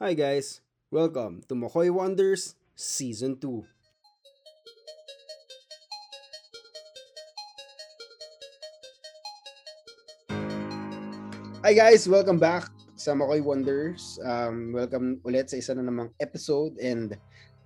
Hi 0.00 0.16
guys, 0.16 0.64
welcome 0.88 1.44
to 1.44 1.52
Makoy 1.52 1.92
Wonders 1.92 2.56
Season 2.72 3.36
2. 3.36 3.60
Hi 11.60 11.76
guys, 11.76 12.08
welcome 12.08 12.40
back 12.40 12.72
sa 12.96 13.12
Makoy 13.12 13.44
Wonders. 13.44 14.16
Um, 14.24 14.72
welcome 14.72 15.20
ulit 15.20 15.52
sa 15.52 15.60
isa 15.60 15.76
na 15.76 15.84
namang 15.84 16.16
episode 16.16 16.80
and 16.80 17.12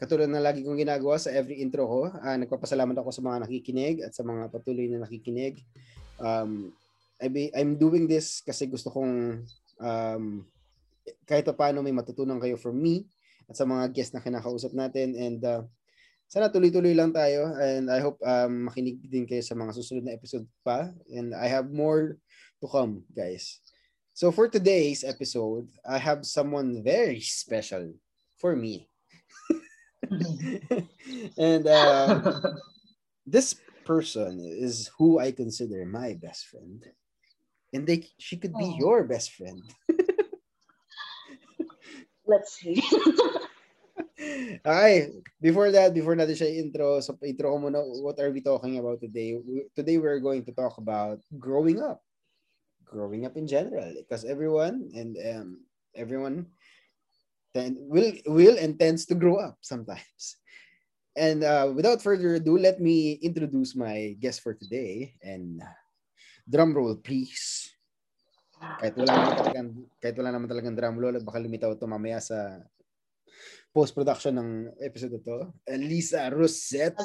katulad 0.02 0.26
na 0.26 0.42
lagi 0.42 0.66
kong 0.66 0.82
ginagawa 0.82 1.22
sa 1.22 1.30
every 1.30 1.62
intro 1.62 1.86
ko, 1.86 2.10
uh, 2.10 2.34
nagpapasalamat 2.34 2.98
ako 2.98 3.14
sa 3.14 3.22
mga 3.22 3.46
nakikinig 3.46 4.02
at 4.02 4.10
sa 4.10 4.26
mga 4.26 4.50
patuloy 4.50 4.90
na 4.90 5.06
nakikinig. 5.06 5.62
Um, 6.18 6.74
I 7.22 7.30
be, 7.30 7.54
I'm 7.54 7.78
doing 7.78 8.10
this 8.10 8.42
kasi 8.42 8.66
gusto 8.66 8.90
kong 8.90 9.46
um, 9.78 10.42
kahit 11.28 11.48
paano 11.56 11.84
may 11.84 11.92
matutunan 11.92 12.40
kayo 12.40 12.56
from 12.56 12.76
me 12.80 13.04
at 13.48 13.56
sa 13.56 13.68
mga 13.68 13.92
guests 13.92 14.12
na 14.16 14.24
kinakausap 14.24 14.72
natin 14.72 15.12
and 15.16 15.40
uh, 15.44 15.60
sana 16.28 16.48
tuloy-tuloy 16.48 16.96
lang 16.96 17.12
tayo 17.12 17.52
and 17.60 17.92
I 17.92 18.00
hope 18.00 18.16
um, 18.24 18.68
makinig 18.72 19.04
din 19.04 19.28
kayo 19.28 19.44
sa 19.44 19.54
mga 19.54 19.76
susunod 19.76 20.04
na 20.08 20.16
episode 20.16 20.48
pa 20.64 20.88
and 21.12 21.36
I 21.36 21.46
have 21.46 21.68
more 21.68 22.16
to 22.60 22.66
come 22.66 23.04
guys. 23.12 23.60
So 24.14 24.30
for 24.30 24.46
today's 24.46 25.02
episode, 25.02 25.66
I 25.82 25.98
have 25.98 26.22
someone 26.22 26.86
very 26.86 27.18
special 27.18 27.98
for 28.38 28.54
me. 28.54 28.86
and 31.38 31.66
uh, 31.66 32.40
this 33.26 33.58
person 33.84 34.38
is 34.38 34.90
who 34.98 35.18
I 35.18 35.32
consider 35.32 35.84
my 35.84 36.14
best 36.14 36.46
friend. 36.46 36.84
And 37.74 37.86
they 37.86 38.06
she 38.22 38.36
could 38.38 38.54
be 38.54 38.70
Oh. 38.70 38.78
your 38.78 39.04
best 39.04 39.34
friend. 39.34 39.60
Let's 42.26 42.56
see. 42.56 42.80
okay, 44.64 45.12
before 45.40 45.70
that, 45.70 45.92
before 45.92 46.16
natin 46.16 46.36
siya 46.40 46.56
intro, 46.56 47.00
so 47.04 47.16
intro 47.20 47.52
ko 47.52 47.58
muna, 47.60 47.84
what 48.00 48.16
are 48.16 48.32
we 48.32 48.40
talking 48.40 48.80
about 48.80 49.00
today? 49.00 49.36
Today 49.76 50.00
we're 50.00 50.24
going 50.24 50.44
to 50.48 50.52
talk 50.56 50.80
about 50.80 51.20
growing 51.36 51.84
up. 51.84 52.00
Growing 52.88 53.26
up 53.28 53.36
in 53.36 53.46
general. 53.46 53.92
Because 54.00 54.24
everyone 54.24 54.88
and 54.96 55.16
um, 55.20 55.48
everyone 55.92 56.48
tend, 57.52 57.76
will 57.80 58.12
will 58.26 58.56
and 58.56 58.80
tends 58.80 59.04
to 59.06 59.14
grow 59.14 59.36
up 59.36 59.60
sometimes. 59.60 60.40
And 61.16 61.44
uh, 61.44 61.70
without 61.74 62.02
further 62.02 62.40
ado, 62.40 62.58
let 62.58 62.80
me 62.80 63.20
introduce 63.22 63.76
my 63.76 64.16
guest 64.18 64.40
for 64.42 64.54
today. 64.54 65.14
And 65.22 65.62
uh, 65.62 65.76
drum 66.48 66.74
roll, 66.74 66.96
please. 66.96 67.73
Kahit 68.80 68.94
wala 69.00 69.12
naman 69.12 69.34
talagang, 69.40 69.68
kahit 70.00 70.16
wala 70.18 70.30
naman 70.30 70.48
talagang 70.50 70.74
drum 70.76 70.96
roll, 71.00 71.16
baka 71.24 71.38
lumitaw 71.40 71.70
ito 71.72 71.86
mamaya 71.88 72.18
sa 72.20 72.60
post-production 73.74 74.38
ng 74.38 74.50
episode 74.78 75.18
to. 75.18 75.50
Alisa 75.66 76.30
Rosette. 76.30 77.02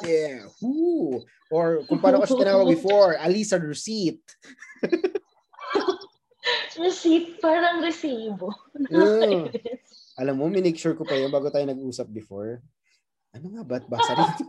Woo! 0.62 1.18
Or 1.50 1.82
kung 1.90 1.98
paano 1.98 2.22
ko 2.22 2.30
siya 2.30 2.46
tinawag 2.46 2.70
before, 2.70 3.18
Alisa 3.18 3.58
Rosette. 3.58 4.38
Receipt, 6.80 7.36
parang 7.44 7.84
resibo. 7.84 8.48
Mm. 8.72 9.52
Alam 10.16 10.34
mo, 10.40 10.48
minake 10.48 10.80
sure 10.80 10.96
ko 10.96 11.04
pa 11.04 11.12
yun 11.12 11.28
bago 11.28 11.52
tayo 11.52 11.68
nag-usap 11.68 12.08
before. 12.08 12.64
Ano 13.36 13.52
nga 13.52 13.62
ba't 13.66 13.84
basa 13.84 14.16
rito? 14.16 14.44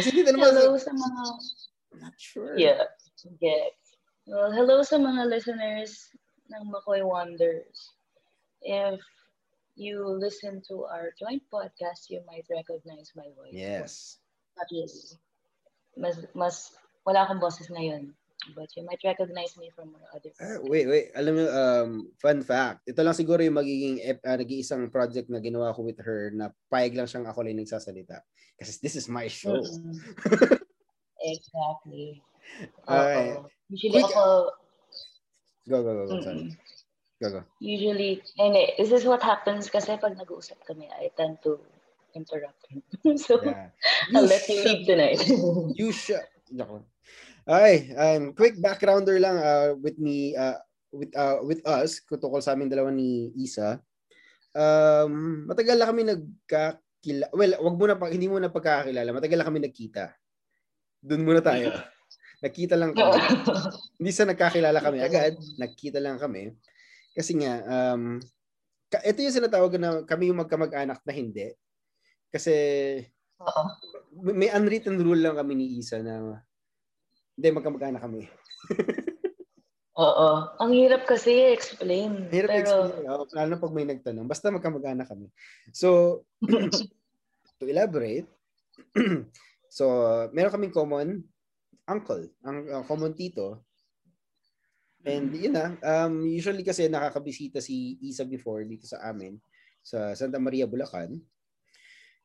Kasi 0.00 0.08
dito 0.12 0.32
naman, 0.32 0.52
hello 0.56 0.80
sa 0.80 0.96
mga... 0.96 1.22
not 2.00 2.16
sure. 2.16 2.56
Yeah. 2.56 2.88
Get. 3.40 3.74
Well, 4.26 4.54
hello 4.54 4.82
sa 4.86 4.98
mga 4.98 5.26
listeners 5.26 6.10
ng 6.50 6.70
Makoy 6.70 7.02
Wonders. 7.02 7.94
If 8.62 9.02
you 9.74 10.02
listen 10.06 10.62
to 10.70 10.86
our 10.86 11.10
joint 11.18 11.42
podcast, 11.50 12.10
you 12.10 12.22
might 12.26 12.46
recognize 12.50 13.10
my 13.18 13.26
voice. 13.34 13.54
Yes. 13.54 13.92
Really. 14.70 14.90
Mas, 15.98 16.16
mas, 16.32 16.56
wala 17.02 17.26
akong 17.26 17.42
boses 17.42 17.66
ngayon. 17.70 18.14
But 18.54 18.70
you 18.78 18.86
might 18.86 19.02
recognize 19.02 19.58
me 19.58 19.74
from 19.74 19.90
our 19.98 20.06
other 20.14 20.30
Ah, 20.38 20.62
podcasts. 20.62 20.70
wait, 20.70 20.86
wait. 20.86 21.06
Alam 21.18 21.32
mo, 21.34 21.44
um, 21.50 21.90
fun 22.22 22.40
fact. 22.46 22.86
Ito 22.86 23.02
lang 23.02 23.16
siguro 23.18 23.42
yung 23.42 23.58
magiging 23.58 23.98
ah, 24.22 24.38
nag-iisang 24.38 24.86
project 24.94 25.26
na 25.26 25.42
ginawa 25.42 25.74
ko 25.74 25.82
with 25.82 25.98
her 25.98 26.30
na 26.30 26.54
payag 26.70 26.94
lang 26.94 27.10
siyang 27.10 27.26
ako 27.26 27.42
lang 27.42 27.58
nagsasalita. 27.58 28.22
Kasi 28.54 28.78
this 28.78 28.94
is 28.94 29.10
my 29.10 29.26
show. 29.26 29.58
Mm-mm. 29.58 29.98
exactly. 31.34 32.22
Okay. 32.86 33.26
Oo. 33.36 33.50
Usually 33.70 34.02
Quick- 34.02 34.14
ako, 34.14 34.24
Go, 35.66 35.82
go, 35.82 35.92
go, 35.98 36.04
go. 36.06 36.22
Sorry. 36.22 36.54
Go, 37.18 37.28
go. 37.32 37.42
usually, 37.58 38.22
hindi, 38.38 38.78
this 38.78 38.94
is 38.94 39.02
what 39.02 39.18
happens 39.18 39.66
kasi 39.66 39.98
pag 39.98 40.14
nag-uusap 40.14 40.62
kami, 40.62 40.86
I 40.94 41.10
tend 41.18 41.42
to 41.42 41.58
interrupt 42.14 42.62
him. 42.70 42.86
so, 43.18 43.42
Yeah. 43.42 43.74
I'll 44.14 44.30
let 44.30 44.46
you 44.46 44.62
lead 44.62 44.86
tonight. 44.86 45.20
You 45.80 45.90
shut. 45.90 46.30
Nako. 46.54 46.86
Okay, 47.46 47.94
um, 47.98 48.34
quick 48.34 48.58
backgrounder 48.62 49.18
lang 49.18 49.38
uh, 49.38 49.74
with 49.78 49.98
me, 49.98 50.34
uh, 50.38 50.58
with 50.90 51.10
uh, 51.14 51.42
with 51.42 51.62
us, 51.66 52.02
tungkol 52.06 52.42
sa 52.42 52.54
amin 52.54 52.70
dalawa 52.70 52.90
ni 52.90 53.30
Isa. 53.38 53.78
Um, 54.54 55.46
matagal 55.50 55.78
na 55.78 55.86
kami 55.86 56.02
nagkakila. 56.06 57.26
Well, 57.34 57.54
wag 57.58 57.76
mo 57.78 57.84
na 57.86 57.98
pa, 57.98 58.10
hindi 58.10 58.26
mo 58.30 58.38
na 58.38 58.50
pagkakakilala. 58.50 59.14
Matagal 59.14 59.38
na 59.42 59.46
kami 59.46 59.60
nagkita. 59.62 60.14
Doon 61.02 61.22
muna 61.22 61.42
tayo. 61.42 61.70
Nagkita 62.44 62.76
lang 62.76 62.92
kami. 62.92 63.16
hindi 64.00 64.12
sa 64.12 64.28
nagkakilala 64.28 64.78
kami 64.80 64.98
agad, 65.00 65.34
nagkita 65.56 65.98
lang 66.00 66.20
kami. 66.20 66.52
Kasi 67.16 67.32
nga, 67.40 67.64
um, 67.64 68.20
ito 68.92 69.18
yung 69.24 69.36
sinatawag 69.36 69.80
na 69.80 70.04
kami 70.04 70.28
yung 70.28 70.40
magkamag-anak 70.44 71.00
na 71.00 71.12
hindi. 71.16 71.48
Kasi 72.28 72.52
Oo. 73.40 73.62
may 74.20 74.46
may 74.46 74.50
unwritten 74.52 75.00
rule 75.00 75.20
lang 75.20 75.36
kami 75.36 75.56
ni 75.56 75.80
Isa 75.80 76.00
na 76.04 76.44
hindi 77.36 77.48
magkamag-anak 77.52 78.04
kami. 78.04 78.28
Oo. 79.96 80.28
Ang 80.60 80.72
hirap 80.76 81.08
kasi 81.08 81.56
explain. 81.56 82.28
Hirap 82.28 82.52
Pero, 82.52 82.60
explain. 82.60 83.08
Oh, 83.08 83.24
lalo 83.32 83.52
pag 83.56 83.72
may 83.72 83.88
nagtanong. 83.88 84.28
Basta 84.28 84.52
magkamag-anak 84.52 85.08
kami. 85.08 85.32
So, 85.72 86.20
to 87.56 87.64
elaborate, 87.64 88.28
so, 89.72 89.84
meron 90.36 90.52
kaming 90.52 90.76
common 90.76 91.24
uncle, 91.86 92.26
ang 92.42 92.66
ang 92.70 92.84
common 92.84 93.14
tito. 93.14 93.62
And 95.06 95.30
yun 95.30 95.54
na, 95.54 95.78
um, 95.86 96.26
usually 96.26 96.66
kasi 96.66 96.90
nakakabisita 96.90 97.62
si 97.62 97.94
Isa 98.02 98.26
before 98.26 98.66
dito 98.66 98.90
sa 98.90 99.06
amin, 99.06 99.38
sa 99.78 100.18
Santa 100.18 100.42
Maria, 100.42 100.66
Bulacan. 100.66 101.14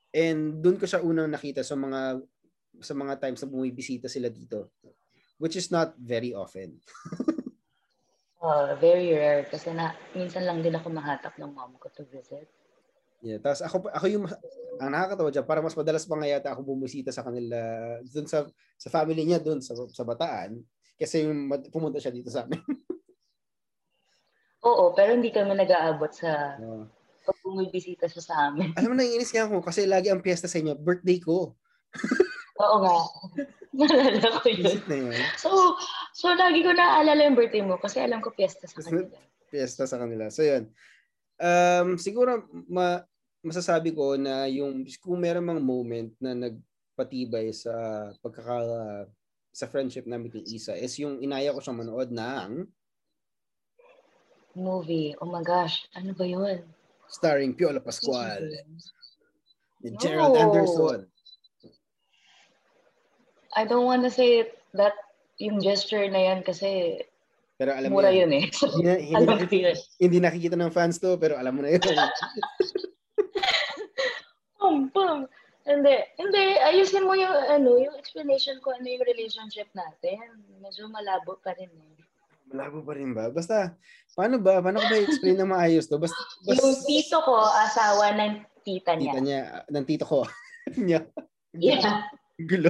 And 0.09 0.59
doon 0.59 0.81
ko 0.81 0.89
siya 0.89 1.05
unang 1.05 1.29
nakita 1.29 1.61
sa 1.61 1.77
mga 1.77 2.19
sa 2.81 2.93
mga 2.97 3.21
times 3.21 3.39
na 3.45 3.53
bumibisita 3.53 4.09
sila 4.09 4.33
dito. 4.33 4.73
Which 5.37 5.53
is 5.53 5.69
not 5.69 5.93
very 5.97 6.33
often. 6.33 6.81
uh, 8.41 8.73
very 8.83 9.13
rare 9.13 9.45
kasi 9.45 9.73
na, 9.73 9.93
minsan 10.17 10.45
lang 10.45 10.65
din 10.65 10.73
ako 10.73 10.89
mahatap 10.89 11.37
ng 11.37 11.53
mom 11.53 11.77
ko 11.77 11.89
to 11.93 12.05
visit. 12.09 12.49
Yeah, 13.21 13.37
tapos 13.37 13.61
ako 13.61 13.93
ako 13.93 14.05
yung 14.09 14.25
ang 14.81 14.89
nakakatawa 14.89 15.29
diyan 15.29 15.45
para 15.45 15.61
mas 15.61 15.77
madalas 15.77 16.09
pa 16.09 16.17
nga 16.17 16.25
yata 16.25 16.49
ako 16.57 16.73
bumisita 16.73 17.13
sa 17.13 17.21
kanila 17.21 17.57
doon 18.01 18.25
sa 18.25 18.49
sa 18.81 18.89
family 18.89 19.21
niya 19.29 19.37
doon 19.37 19.61
sa 19.61 19.77
sa 19.77 20.01
Bataan 20.01 20.57
kasi 20.97 21.21
yung 21.21 21.49
pumunta 21.69 22.01
siya 22.01 22.09
dito 22.09 22.33
sa 22.33 22.49
amin. 22.49 22.57
Oo, 24.69 24.93
pero 24.93 25.17
hindi 25.17 25.33
kami 25.33 25.57
nag-aabot 25.57 26.13
sa 26.13 26.57
Oo. 26.61 26.85
pag 27.25 27.37
bumibisita 27.41 28.05
siya 28.05 28.21
sa 28.21 28.35
amin. 28.49 28.77
Alam 28.77 28.93
mo 28.93 28.95
naiinis 28.97 29.33
nga 29.33 29.49
ako 29.49 29.65
kasi 29.65 29.89
lagi 29.89 30.13
ang 30.13 30.21
piyesta 30.21 30.45
sa 30.45 30.61
inyo, 30.61 30.77
birthday 30.77 31.17
ko. 31.17 31.57
Oo 32.61 32.77
nga. 32.85 32.97
Naalala 33.77 34.29
ko 34.37 34.47
yun. 34.53 34.77
Na 34.85 34.95
yun. 34.97 35.13
So, 35.41 35.49
so 36.13 36.29
lagi 36.37 36.61
ko 36.61 36.75
naaalala 36.75 37.25
yung 37.25 37.37
birthday 37.39 37.65
mo 37.65 37.81
kasi 37.81 37.97
alam 38.03 38.21
ko 38.21 38.29
piyesta 38.29 38.69
sa 38.69 38.85
kanila. 38.85 39.17
Piyesta 39.49 39.83
sa 39.89 39.97
kanila. 39.97 40.29
So 40.29 40.45
yun. 40.45 40.69
Um, 41.41 41.97
siguro 41.97 42.45
ma 42.69 43.01
masasabi 43.41 43.93
ko 43.93 44.15
na 44.17 44.45
yung 44.45 44.85
kung 45.01 45.17
meron 45.17 45.45
mang 45.45 45.61
moment 45.61 46.13
na 46.21 46.33
nagpatibay 46.37 47.49
sa 47.53 47.73
pagkaka 48.21 48.59
sa 49.51 49.65
friendship 49.67 50.07
namin 50.07 50.31
ni 50.31 50.55
Isa 50.55 50.77
is 50.77 50.95
yung 50.95 51.19
inaya 51.19 51.51
ko 51.51 51.59
siyang 51.59 51.81
manood 51.83 52.09
ng 52.09 52.65
Movie. 54.51 55.15
Oh 55.23 55.31
my 55.31 55.43
gosh. 55.43 55.87
Ano 55.95 56.11
ba 56.11 56.27
yun? 56.27 56.59
starring 57.11 57.51
Piola 57.51 57.83
Pascual 57.83 58.47
ni 59.83 59.91
Gerald 59.99 60.31
No. 60.31 60.47
Anderson. 60.47 61.11
I 63.51 63.67
don't 63.67 63.83
wanna 63.83 64.07
say 64.07 64.47
that 64.79 64.95
yung 65.35 65.59
gesture 65.59 66.07
na 66.07 66.31
yan 66.31 66.39
kasi 66.39 67.03
Pero 67.59 67.75
alam 67.75 67.91
mo 67.91 67.99
mura 67.99 68.15
yan. 68.15 68.31
yun 68.31 68.31
eh. 68.39 68.45
Hindi, 68.47 69.11
hindi, 69.11 69.15
alam 69.19 69.43
ko 69.43 69.55
yun. 69.59 69.75
hindi 69.99 70.17
nakikita 70.23 70.55
ng 70.55 70.71
fans 70.71 71.03
to, 71.03 71.19
pero 71.19 71.35
alam 71.35 71.51
mo 71.51 71.61
na 71.67 71.75
yun. 71.75 71.83
Pum, 74.61 74.93
pum. 74.93 75.25
Hindi. 75.65 75.95
Hindi. 76.15 76.43
Ayusin 76.61 77.05
mo 77.05 77.17
yung, 77.17 77.33
ano, 77.49 77.77
yung 77.77 77.97
explanation 77.97 78.61
ko 78.61 78.73
ano 78.73 78.85
yung 78.85 79.01
relationship 79.03 79.69
natin. 79.73 80.21
Medyo 80.61 80.85
malabo 80.87 81.41
pa 81.41 81.57
rin 81.57 81.69
eh. 81.69 81.97
Malabo 82.49 82.85
pa 82.85 82.93
rin 82.93 83.11
ba? 83.11 83.29
Basta, 83.29 83.73
paano 84.13 84.37
ba? 84.37 84.61
Paano 84.61 84.77
ko 84.77 84.85
ba 84.85 85.01
i-explain 85.01 85.37
na 85.37 85.49
maayos 85.49 85.89
to? 85.89 85.97
Basta, 85.97 86.17
basta 86.45 86.61
Yung 86.61 86.77
tito 86.83 87.17
ko, 87.25 87.35
asawa 87.41 88.13
ng 88.13 88.33
tita 88.61 88.93
niya. 88.93 89.11
tita 89.11 89.19
niya, 89.19 89.41
ng 89.65 89.85
tito 89.85 90.05
ko. 90.05 90.21
niya. 90.77 91.01
Yeah. 91.57 92.05
Gulo. 92.37 92.69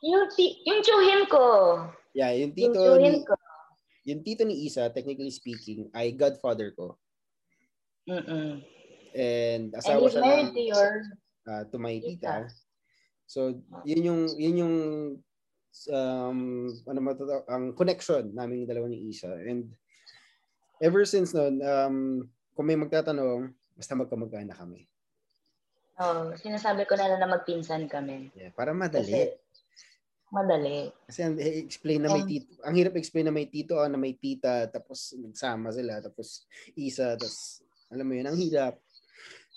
Yung, 0.00 0.32
ti- 0.32 0.64
yung 0.64 0.80
tsuhin 0.80 1.28
ko. 1.28 1.44
Yeah, 2.16 2.32
yung 2.32 2.56
Yung 2.56 2.72
tito 2.72 2.78
tsuhin 2.78 3.20
ni, 3.20 3.26
ko. 3.26 3.34
yung 4.08 4.20
tito 4.24 4.42
ni 4.44 4.64
Isa, 4.64 4.88
technically 4.88 5.28
speaking, 5.30 5.92
ay 5.92 6.16
godfather 6.16 6.72
ko. 6.72 6.96
Mm-mm. 8.08 8.64
And 9.14 9.74
And 9.74 9.80
asawa 9.80 10.06
he's 10.06 10.14
siya 10.14 10.22
ng, 10.22 10.54
to 10.54 10.62
your... 10.62 10.90
ah, 11.48 11.62
to 11.66 11.76
my 11.78 11.98
tita. 11.98 12.14
tita. 12.14 12.34
So, 13.30 13.62
yun 13.86 14.02
yung, 14.06 14.22
yun 14.38 14.56
yung, 14.66 14.76
um, 15.94 16.38
ano 16.86 16.98
to, 17.14 17.46
ang 17.46 17.78
connection 17.78 18.34
namin 18.34 18.66
yung 18.66 18.70
dalawa 18.70 18.86
ni 18.90 19.06
Isa. 19.06 19.30
And 19.30 19.70
ever 20.82 21.06
since 21.06 21.30
noon, 21.30 21.62
um, 21.62 22.26
kung 22.58 22.66
may 22.66 22.74
magtatanong, 22.74 23.54
basta 23.78 23.94
magkamag-anak 23.94 24.58
kami. 24.58 24.90
Oh, 26.00 26.32
sinasabi 26.32 26.88
ko 26.88 26.96
na 26.96 27.20
na 27.20 27.28
magpinsan 27.28 27.84
kami. 27.86 28.32
Yeah, 28.32 28.50
para 28.56 28.72
madali. 28.72 29.12
Kasi 29.12 29.36
madali. 30.32 30.88
Kasi 31.06 31.20
ang 31.22 31.36
explain 31.38 32.00
na 32.02 32.10
may 32.10 32.24
Um, 32.24 32.30
tito, 32.30 32.50
ang 32.64 32.74
hirap 32.74 32.94
explain 32.96 33.26
na 33.28 33.34
may 33.34 33.46
tito, 33.46 33.74
ah, 33.78 33.90
na 33.90 34.00
may 34.00 34.16
tita, 34.16 34.66
tapos 34.72 35.12
nagsama 35.18 35.70
sila, 35.70 36.00
tapos 36.00 36.48
isa, 36.74 37.14
tapos 37.20 37.60
alam 37.92 38.06
mo 38.06 38.14
yun, 38.16 38.26
ang 38.26 38.38
hirap. 38.38 38.80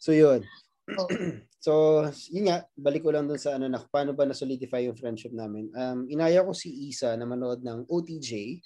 So 0.03 0.11
yun. 0.11 0.43
So, 1.63 2.03
yun 2.27 2.51
nga, 2.51 2.67
balik 2.75 3.07
ko 3.07 3.15
lang 3.15 3.23
dun 3.23 3.39
sa 3.39 3.55
ano 3.55 3.71
na 3.71 3.79
paano 3.79 4.11
ba 4.11 4.27
na-solidify 4.27 4.83
yung 4.83 4.99
friendship 4.99 5.31
namin. 5.31 5.71
Um, 5.71 6.11
inaya 6.11 6.43
ko 6.43 6.51
si 6.51 6.91
Isa 6.91 7.15
na 7.15 7.23
manood 7.23 7.63
ng 7.63 7.87
OTJ. 7.87 8.59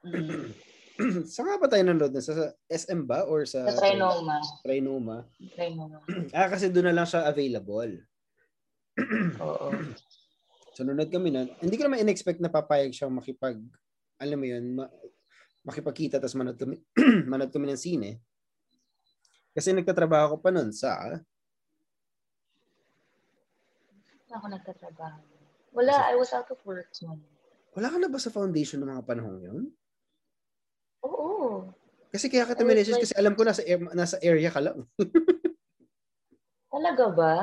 Saan 1.28 1.44
nga 1.44 1.60
ba 1.60 1.68
tayo 1.68 1.84
nanood? 1.84 2.16
Sa, 2.24 2.32
sa 2.32 2.56
SM 2.72 3.04
ba? 3.04 3.28
Or 3.28 3.44
sa 3.44 3.68
Sa 3.68 3.84
Trinoma. 3.84 4.40
Trinoma? 4.64 5.28
Trinoma. 5.52 6.00
Ah, 6.32 6.48
kasi 6.48 6.72
doon 6.72 6.88
na 6.88 6.96
lang 6.96 7.04
siya 7.04 7.28
available. 7.28 8.00
Oo. 9.44 9.68
So, 10.72 10.88
nanood 10.88 11.12
kami 11.12 11.36
nun. 11.36 11.52
Hindi 11.60 11.76
ko 11.76 11.84
naman 11.84 12.00
in-expect 12.00 12.40
na 12.40 12.48
papayag 12.48 12.96
siyang 12.96 13.12
makipag, 13.12 13.60
alam 14.16 14.40
mo 14.40 14.46
yun, 14.48 14.72
ma- 14.72 14.88
makipagkita 15.68 16.16
tapos 16.16 16.40
manood 16.40 16.56
kami, 16.56 16.80
manood 17.28 17.52
kami 17.52 17.68
ng 17.68 17.76
sine. 17.76 18.24
Kasi 19.54 19.70
nagtatrabaho 19.70 20.34
ko 20.34 20.36
pa 20.42 20.50
nun 20.50 20.74
sa, 20.74 20.98
Saan 24.26 24.34
ako 24.34 24.46
nagtatrabaho? 24.50 25.20
Wala, 25.74 25.94
I 26.10 26.18
was 26.18 26.34
out 26.34 26.50
of 26.50 26.58
work 26.66 26.90
noon. 27.02 27.22
wala 27.74 27.90
ka 27.90 27.98
na 27.98 28.06
ba 28.06 28.18
sa 28.18 28.30
foundation 28.30 28.78
ng 28.78 28.90
mga 28.90 29.02
panahong 29.02 29.38
yun? 29.42 29.58
Oo. 31.02 31.66
Kasi 32.10 32.30
kaya 32.30 32.46
was 32.46 32.62
message 32.62 32.94
like- 32.94 33.02
kasi 33.02 33.14
alam 33.18 33.34
ko 33.34 33.42
nasa, 33.42 33.62
nasa 33.90 34.18
area 34.22 34.46
ka 34.50 34.62
lang. 34.62 34.86
Talaga 36.74 37.06
ba? 37.10 37.34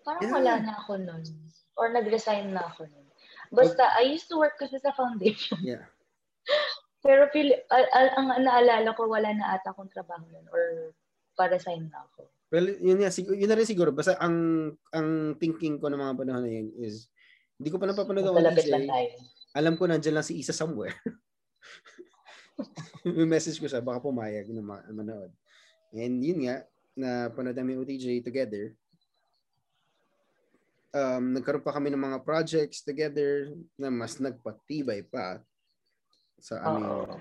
Parang 0.00 0.24
Yeah. 0.24 0.32
wala 0.32 0.52
na 0.60 0.72
ako 0.76 0.92
nun. 0.96 1.24
Or 1.76 1.88
nag-resign 1.88 2.52
na 2.52 2.64
ako 2.64 2.88
nun. 2.88 3.04
Basta, 3.52 3.84
I 4.00 4.08
used 4.08 4.28
to 4.32 4.40
work 4.40 4.56
kasi 4.56 4.80
sa 4.80 4.96
foundation. 4.96 5.60
Yeah. 5.60 5.84
Pero 7.04 7.28
feel, 7.28 7.52
al- 7.68 7.92
al- 7.92 8.14
ang 8.16 8.28
naalala 8.40 8.96
ko, 8.96 9.04
wala 9.04 9.28
na 9.28 9.60
ata 9.60 9.76
akong 9.76 9.92
trabaho 9.92 10.24
nun. 10.24 10.48
Or 10.48 10.96
pa-resign 11.34 11.90
na 11.90 12.06
ako. 12.06 12.30
Well, 12.54 12.70
yun, 12.78 13.02
nga, 13.02 13.10
siguro, 13.10 13.34
yun 13.34 13.50
na 13.50 13.58
rin 13.58 13.66
siguro. 13.66 13.90
Basta 13.90 14.14
ang 14.22 14.70
ang 14.94 15.34
thinking 15.42 15.82
ko 15.82 15.90
ng 15.90 15.98
mga 15.98 16.16
panahon 16.18 16.42
na 16.46 16.50
yun 16.50 16.70
is, 16.78 17.10
hindi 17.58 17.70
ko 17.70 17.82
pa 17.82 17.90
napapanood 17.90 18.26
ang 18.26 18.38
lang 18.38 18.86
tayo. 18.86 19.10
Alam 19.54 19.74
ko 19.78 19.86
nandiyan 19.86 20.18
lang 20.18 20.26
si 20.26 20.38
Isa 20.38 20.54
somewhere. 20.54 20.94
May 23.06 23.26
message 23.34 23.58
ko 23.58 23.66
siya, 23.66 23.82
baka 23.82 24.02
pumayag 24.02 24.50
na 24.50 24.62
ma- 24.62 24.86
manood. 24.90 25.30
And 25.94 26.22
yun 26.22 26.46
nga, 26.46 26.66
na 26.94 27.30
panood 27.30 27.58
namin 27.58 27.82
OTJ 27.82 28.22
together. 28.22 28.74
Um, 30.94 31.34
nagkaroon 31.34 31.66
pa 31.66 31.74
kami 31.74 31.90
ng 31.90 31.98
mga 31.98 32.22
projects 32.22 32.86
together 32.86 33.50
na 33.74 33.90
mas 33.90 34.22
nagpatibay 34.22 35.02
pa 35.02 35.42
sa 36.38 36.62
aming 36.70 36.86
Oo. 36.86 37.18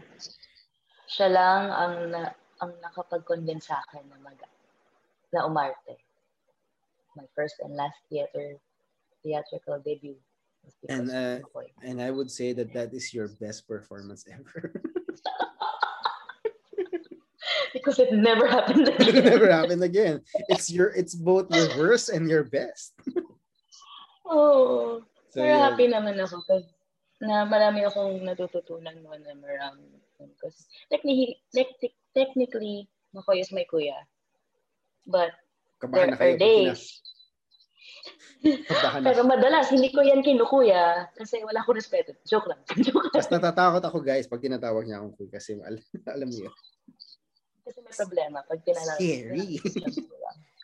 Siya 1.09 1.29
lang 1.29 1.61
ang 1.73 1.95
na, 2.13 2.21
ang 2.63 2.73
nakapag-convince 2.79 3.67
sa 3.67 3.83
akin 3.83 4.07
na 4.07 4.17
mag 4.23 4.39
na 5.35 5.43
umarte. 5.43 5.99
My 7.19 7.27
first 7.35 7.59
and 7.61 7.75
last 7.75 7.99
theater 8.07 8.57
theatrical 9.21 9.79
debut 9.83 10.19
And, 10.87 11.11
uh, 11.11 11.39
and 11.83 12.01
I 12.01 12.11
would 12.11 12.31
say 12.31 12.53
that 12.53 12.73
that 12.73 12.93
is 12.93 13.13
your 13.13 13.27
best 13.39 13.67
performance 13.67 14.25
ever. 14.31 14.71
because 17.73 17.99
it 17.99 18.13
never 18.13 18.47
happened 18.47 18.87
it 18.99 19.25
never 19.25 19.51
happened 19.51 19.83
again. 19.83 20.21
It's 20.47 20.71
your 20.71 20.89
it's 20.95 21.15
both 21.15 21.51
your 21.51 21.67
worst 21.77 22.09
and 22.09 22.29
your 22.29 22.43
best. 22.43 22.93
Oo. 24.27 25.03
So, 25.31 25.41
yeah. 25.41 25.71
happy 25.71 25.89
naman 25.89 26.19
ako 26.21 26.45
kasi 26.45 26.69
na 27.23 27.47
marami 27.47 27.87
akong 27.87 28.19
natututunan 28.21 28.99
mo 28.99 29.15
na 29.15 29.31
marami. 29.39 29.87
Because 30.19 30.67
technically, 30.91 31.39
techni- 31.55 31.95
technically, 32.11 32.75
Makoy 33.15 33.39
is 33.39 33.51
my 33.55 33.63
kuya. 33.63 33.95
But 35.07 35.31
Kabahan 35.79 36.15
there 36.19 36.35
are 36.35 36.39
days. 36.39 36.99
Pero 39.07 39.23
madalas, 39.23 39.71
hindi 39.71 39.87
ko 39.91 40.03
yan 40.03 40.19
kinukuya 40.19 41.07
kasi 41.15 41.39
wala 41.47 41.63
akong 41.63 41.79
respeto. 41.79 42.11
Joke 42.27 42.51
lang. 42.51 42.59
Joke 42.85 43.07
lang. 43.07 43.15
Mas 43.15 43.31
natatakot 43.31 43.83
ako 43.83 44.03
guys 44.03 44.27
pag 44.27 44.43
tinatawag 44.43 44.83
niya 44.83 44.99
akong 44.99 45.15
kuya 45.15 45.31
kasi 45.39 45.55
al- 45.63 45.83
alam 46.15 46.27
niyo. 46.27 46.51
Kasi 47.63 47.79
may 47.79 47.95
problema 47.95 48.43
pag 48.43 48.59
tinala. 48.67 48.99
Scary. 48.99 49.59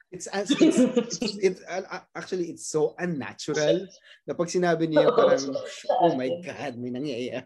It's, 0.10 0.26
it's, 0.34 0.52
it's, 0.58 0.80
it's, 1.22 1.38
it's 1.38 1.62
uh, 1.70 2.02
actually 2.18 2.50
it's 2.50 2.66
so 2.66 2.98
unnatural 2.98 3.86
na 4.26 4.34
pag 4.34 4.50
sinabi 4.50 4.90
niya 4.90 5.14
parang 5.14 5.54
oh 6.02 6.18
my 6.18 6.34
god 6.42 6.82
may 6.82 6.90
nangyayari. 6.90 7.46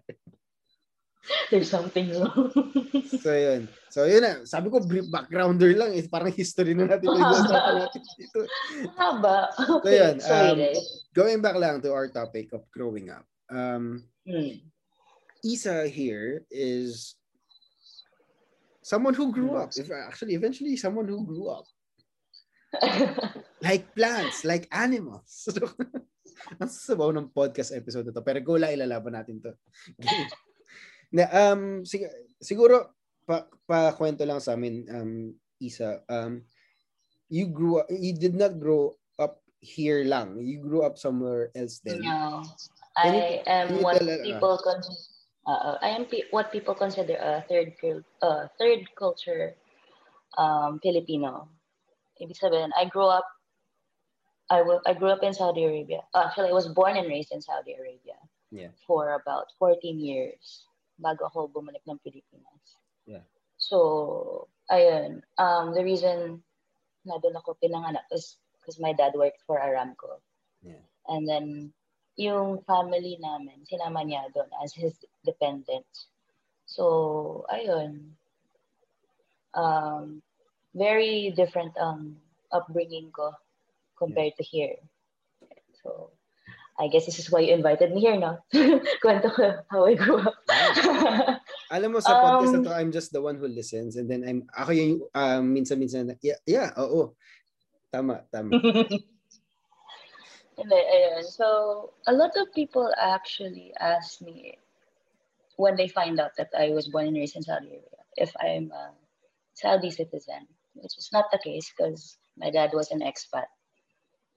There's 1.52 1.72
something 1.72 2.12
wrong. 2.20 2.52
So 3.24 3.32
yun. 3.32 3.72
So 3.88 4.04
yun 4.04 4.20
na. 4.24 4.34
Sabi 4.44 4.68
ko 4.68 4.84
brief 4.84 5.08
backgrounder 5.08 5.72
lang 5.72 5.96
eh. 5.96 6.04
Parang 6.12 6.28
history 6.36 6.76
na 6.76 6.84
natin 6.84 7.08
pinag-uusapan 7.08 7.74
natin 7.80 8.02
dito. 8.20 8.40
Haba. 9.00 9.48
So 9.56 9.80
Okay. 9.80 9.96
yun. 10.04 10.16
Sorry, 10.20 10.52
Um, 10.52 10.84
going 11.16 11.40
back 11.40 11.56
lang 11.56 11.80
to 11.88 11.96
our 11.96 12.12
topic 12.12 12.52
of 12.52 12.68
growing 12.76 13.08
up. 13.08 13.24
Um, 13.48 14.04
Hmm. 14.28 14.60
Isa 15.44 15.88
here 15.88 16.44
is 16.52 17.16
someone 18.84 19.16
who 19.16 19.32
grew 19.32 19.56
up. 19.56 19.72
If 19.76 19.92
actually 19.92 20.36
eventually 20.36 20.76
someone 20.76 21.08
who 21.08 21.24
grew 21.24 21.48
up. 21.48 21.68
Like 23.62 23.96
plants, 23.96 24.44
like 24.44 24.68
animals. 24.74 25.48
Ang 26.60 26.68
sabaw 26.70 27.14
ng 27.16 27.32
podcast 27.32 27.72
episode 27.72 28.10
na 28.10 28.14
to. 28.16 28.26
Pero 28.26 28.44
go 28.44 28.60
lang 28.60 28.76
ilalaban 28.76 29.16
natin 29.16 29.40
to. 29.40 29.54
na, 31.16 31.30
um, 31.32 31.86
sig- 31.88 32.12
siguro, 32.42 32.92
pa, 33.24 33.48
pa 33.64 33.96
kwento 33.96 34.28
lang 34.28 34.44
sa 34.44 34.58
amin, 34.58 34.84
um, 34.92 35.32
Isa, 35.64 36.04
um, 36.12 36.44
you 37.32 37.48
grew 37.48 37.80
up, 37.80 37.88
you 37.88 38.12
did 38.12 38.36
not 38.36 38.60
grow 38.60 38.92
up 39.16 39.40
here 39.64 40.04
lang. 40.04 40.42
You 40.44 40.60
grew 40.60 40.84
up 40.84 41.00
somewhere 41.00 41.48
else 41.56 41.80
then. 41.80 42.04
no. 42.04 42.44
Can 43.00 43.14
you- 43.16 43.22
I 43.24 43.42
can 43.42 43.50
am 43.50 43.66
you 43.74 43.82
what 43.82 43.98
tell, 43.98 44.10
uh, 44.12 44.22
people 44.22 44.56
con- 44.62 45.02
uh, 45.48 45.78
I 45.82 45.90
am 45.98 46.06
pe- 46.06 46.30
what 46.30 46.52
people 46.52 46.76
consider 46.76 47.16
a 47.18 47.42
third 47.50 47.74
uh, 48.22 48.46
third 48.60 48.86
culture 48.94 49.56
um, 50.38 50.78
Filipino. 50.84 51.50
Ibig 52.22 52.38
sabihin, 52.38 52.70
I 52.78 52.86
grew 52.86 53.08
up 53.10 53.26
I 54.50 54.62
I 54.86 54.94
grew 54.94 55.10
up 55.10 55.24
in 55.24 55.34
Saudi 55.34 55.64
Arabia. 55.64 56.04
Actually, 56.16 56.50
I 56.50 56.58
was 56.58 56.68
born 56.68 56.98
and 56.98 57.08
raised 57.08 57.32
in 57.32 57.42
Saudi 57.42 57.74
Arabia. 57.74 58.20
Yeah. 58.52 58.70
For 58.86 59.18
about 59.18 59.50
14 59.58 59.98
years 59.98 60.68
bago 61.02 61.26
ako 61.26 61.50
bumalik 61.50 61.82
ng 61.90 61.98
Pilipinas. 62.06 62.78
Yeah. 63.10 63.26
So, 63.58 64.48
ayun. 64.70 65.26
Um, 65.42 65.74
the 65.74 65.82
reason 65.82 66.44
na 67.02 67.18
doon 67.18 67.40
ako 67.40 67.58
pinanganak 67.58 68.06
is 68.14 68.38
because 68.60 68.78
my 68.78 68.94
dad 68.94 69.18
worked 69.18 69.42
for 69.48 69.58
Aramco. 69.58 70.22
Yeah. 70.62 70.86
And 71.10 71.26
then, 71.26 71.74
yung 72.16 72.62
family 72.70 73.18
namin, 73.18 73.66
sinama 73.66 74.06
niya 74.06 74.30
doon 74.38 74.54
as 74.62 74.78
his 74.78 74.94
dependent. 75.26 75.90
So, 76.70 77.44
ayun. 77.50 78.14
Um, 79.58 80.22
very 80.74 81.34
different 81.38 81.74
ang 81.78 82.18
upbringing 82.52 83.10
ko 83.14 83.34
compared 83.98 84.34
to 84.38 84.44
here. 84.44 84.76
So, 85.82 86.12
I 86.80 86.88
guess 86.90 87.06
this 87.06 87.20
is 87.20 87.30
why 87.30 87.46
you 87.46 87.54
invited 87.54 87.94
me 87.94 88.02
here, 88.02 88.18
no? 88.18 88.42
Kwento 89.04 89.30
ko 89.30 89.62
how 89.70 89.86
I 89.86 89.94
grew 89.94 90.20
up. 90.26 90.34
Alam 91.70 91.94
mo 91.94 92.00
sa 92.02 92.18
podcast 92.18 92.54
Um, 92.58 92.66
na 92.66 92.70
to, 92.70 92.74
I'm 92.74 92.92
just 92.92 93.14
the 93.14 93.22
one 93.22 93.38
who 93.38 93.46
listens 93.46 93.96
and 93.98 94.10
then 94.10 94.26
I'm 94.26 94.50
ako 94.58 94.72
yung 94.74 94.94
um, 95.14 95.54
minsan-minsan 95.54 96.18
yeah, 96.26 96.42
yeah, 96.50 96.74
oo. 96.78 97.14
Tama, 97.94 98.26
tama. 98.34 98.58
Hindi, 100.58 100.80
ayun. 100.82 101.26
So, 101.26 101.90
a 102.06 102.14
lot 102.14 102.38
of 102.38 102.54
people 102.54 102.86
actually 102.98 103.74
ask 103.82 104.22
me 104.22 104.58
when 105.58 105.78
they 105.78 105.90
find 105.90 106.20
out 106.20 106.38
that 106.38 106.50
I 106.58 106.70
was 106.74 106.90
born 106.90 107.10
and 107.10 107.18
raised 107.18 107.38
in 107.38 107.42
Saudi 107.46 107.74
Arabia, 107.74 108.06
if 108.18 108.34
I'm 108.38 108.70
a 108.70 108.94
Saudi 109.54 109.90
citizen, 109.90 110.46
which 110.76 110.94
was 110.96 111.10
not 111.12 111.26
the 111.32 111.40
case 111.40 111.72
because 111.76 112.18
my 112.38 112.50
dad 112.50 112.72
was 112.74 112.92
an 112.92 113.02
expat 113.02 113.46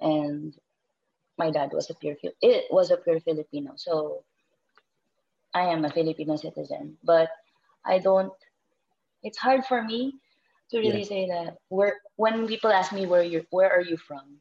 and 0.00 0.54
my 1.38 1.50
dad 1.50 1.70
was 1.72 1.90
a 1.90 1.94
pure 1.94 2.16
it 2.40 2.64
was 2.70 2.90
a 2.90 2.96
pure 2.96 3.20
Filipino. 3.20 3.72
So 3.76 4.24
I 5.54 5.72
am 5.72 5.84
a 5.84 5.90
Filipino 5.90 6.36
citizen, 6.36 6.96
but 7.04 7.28
I 7.84 7.98
don't. 7.98 8.32
It's 9.22 9.38
hard 9.38 9.64
for 9.64 9.82
me 9.82 10.14
to 10.70 10.78
really 10.78 11.00
yeah. 11.00 11.14
say 11.14 11.26
that 11.28 11.56
where 11.68 11.96
when 12.16 12.46
people 12.46 12.70
ask 12.70 12.92
me 12.92 13.06
where 13.06 13.22
you 13.22 13.44
where 13.50 13.72
are 13.72 13.80
you 13.80 13.96
from, 13.96 14.36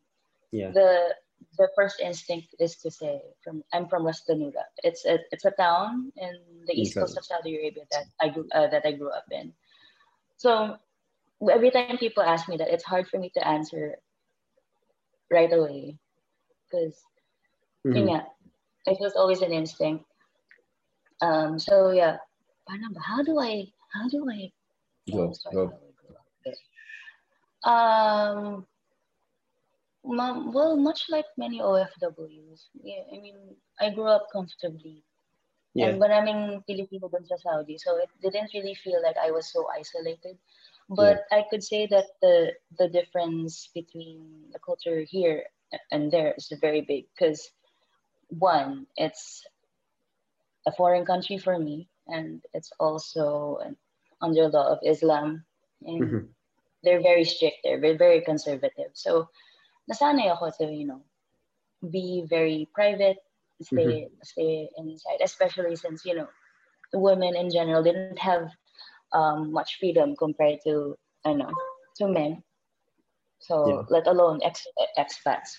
yeah. 0.51 0.71
the 0.71 1.15
the 1.57 1.69
first 1.75 1.99
instinct 1.99 2.55
is 2.59 2.75
to 2.77 2.91
say 2.91 3.21
from 3.43 3.63
I'm 3.73 3.87
from 3.87 4.05
Ras 4.05 4.23
Tanura. 4.27 4.63
It's 4.83 5.05
a 5.05 5.19
it's 5.31 5.45
a 5.45 5.51
town 5.51 6.11
in 6.17 6.35
the 6.67 6.73
east 6.73 6.95
coast 6.95 7.17
of 7.17 7.25
Saudi 7.25 7.55
Arabia 7.55 7.83
that 7.91 8.05
I 8.19 8.29
grew 8.29 8.47
uh, 8.53 8.67
that 8.67 8.85
I 8.85 8.91
grew 8.93 9.11
up 9.11 9.25
in. 9.31 9.53
So 10.37 10.77
every 11.51 11.71
time 11.71 11.97
people 11.97 12.23
ask 12.23 12.47
me 12.47 12.57
that, 12.57 12.71
it's 12.71 12.83
hard 12.83 13.07
for 13.07 13.19
me 13.19 13.31
to 13.35 13.47
answer 13.47 13.95
right 15.31 15.51
away 15.51 15.97
because 16.65 16.95
mm-hmm. 17.85 18.07
yeah, 18.07 18.23
it 18.85 18.97
was 18.99 19.13
always 19.15 19.41
an 19.41 19.51
instinct. 19.51 20.05
Um, 21.21 21.59
so 21.59 21.91
yeah, 21.91 22.17
how 23.01 23.23
do 23.23 23.39
I 23.39 23.65
how 23.93 24.09
do 24.09 24.27
I 24.29 24.51
go, 25.11 25.33
go. 25.51 25.71
Um, 27.65 28.65
well, 30.03 30.77
much 30.77 31.05
like 31.09 31.25
many 31.37 31.59
OFWs, 31.59 32.69
yeah, 32.83 33.01
I 33.11 33.19
mean, 33.19 33.35
I 33.79 33.89
grew 33.89 34.05
up 34.05 34.27
comfortably. 34.31 35.03
Yeah. 35.73 35.87
And 35.87 35.99
maraming 35.99 36.63
Filipino 36.67 37.09
dun 37.09 37.25
sa 37.25 37.35
Saudi, 37.35 37.77
so 37.77 37.97
it 37.97 38.07
didn't 38.21 38.53
really 38.53 38.75
feel 38.75 39.01
like 39.03 39.17
I 39.17 39.31
was 39.31 39.51
so 39.51 39.67
isolated. 39.67 40.37
But 40.89 41.25
yeah. 41.31 41.39
I 41.39 41.45
could 41.49 41.63
say 41.63 41.87
that 41.87 42.05
the 42.21 42.53
the 42.77 42.87
difference 42.89 43.69
between 43.73 44.51
the 44.53 44.59
culture 44.59 45.01
here 45.01 45.43
and 45.91 46.11
there 46.11 46.33
is 46.37 46.51
very 46.61 46.81
big 46.81 47.05
because 47.13 47.49
one, 48.29 48.87
it's 48.97 49.43
a 50.67 50.71
foreign 50.71 51.05
country 51.05 51.37
for 51.37 51.59
me, 51.59 51.89
and 52.07 52.41
it's 52.53 52.71
also 52.79 53.59
an, 53.63 53.75
under 54.21 54.49
the 54.49 54.57
law 54.57 54.73
of 54.73 54.79
Islam, 54.85 55.43
and 55.81 56.01
mm-hmm. 56.01 56.25
they're 56.83 57.01
very 57.01 57.23
strict. 57.23 57.57
They're 57.63 57.79
very, 57.79 57.97
very 57.97 58.21
conservative. 58.21 58.93
So 58.93 59.29
nasanay 59.91 60.31
ako 60.31 60.51
to, 60.61 60.71
you 60.71 60.87
know, 60.87 61.01
be 61.89 62.25
very 62.29 62.67
private, 62.73 63.17
stay 63.61 64.09
mm-hmm. 64.09 64.21
stay 64.23 64.69
inside, 64.77 65.21
especially 65.23 65.75
since, 65.75 66.05
you 66.05 66.15
know, 66.15 66.29
women 66.93 67.35
in 67.35 67.49
general 67.49 67.83
didn't 67.83 68.17
have 68.17 68.49
um, 69.15 69.51
much 69.51 69.79
freedom 69.79 70.15
compared 70.19 70.59
to, 70.67 70.99
I 71.23 71.33
know, 71.33 71.51
to 71.97 72.07
men. 72.07 72.43
So 73.39 73.67
yeah. 73.67 73.81
let 73.89 74.07
alone 74.07 74.41
ex 74.43 74.67
expats. 74.99 75.55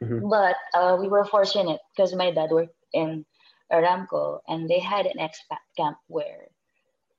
Mm-hmm. 0.00 0.28
But 0.28 0.56
uh, 0.74 0.96
we 1.00 1.08
were 1.08 1.24
fortunate 1.24 1.80
because 1.92 2.14
my 2.14 2.30
dad 2.30 2.50
worked 2.50 2.76
in 2.92 3.24
Aramco 3.72 4.40
and 4.48 4.68
they 4.68 4.80
had 4.80 5.06
an 5.06 5.18
expat 5.20 5.60
camp 5.76 5.96
where, 6.08 6.48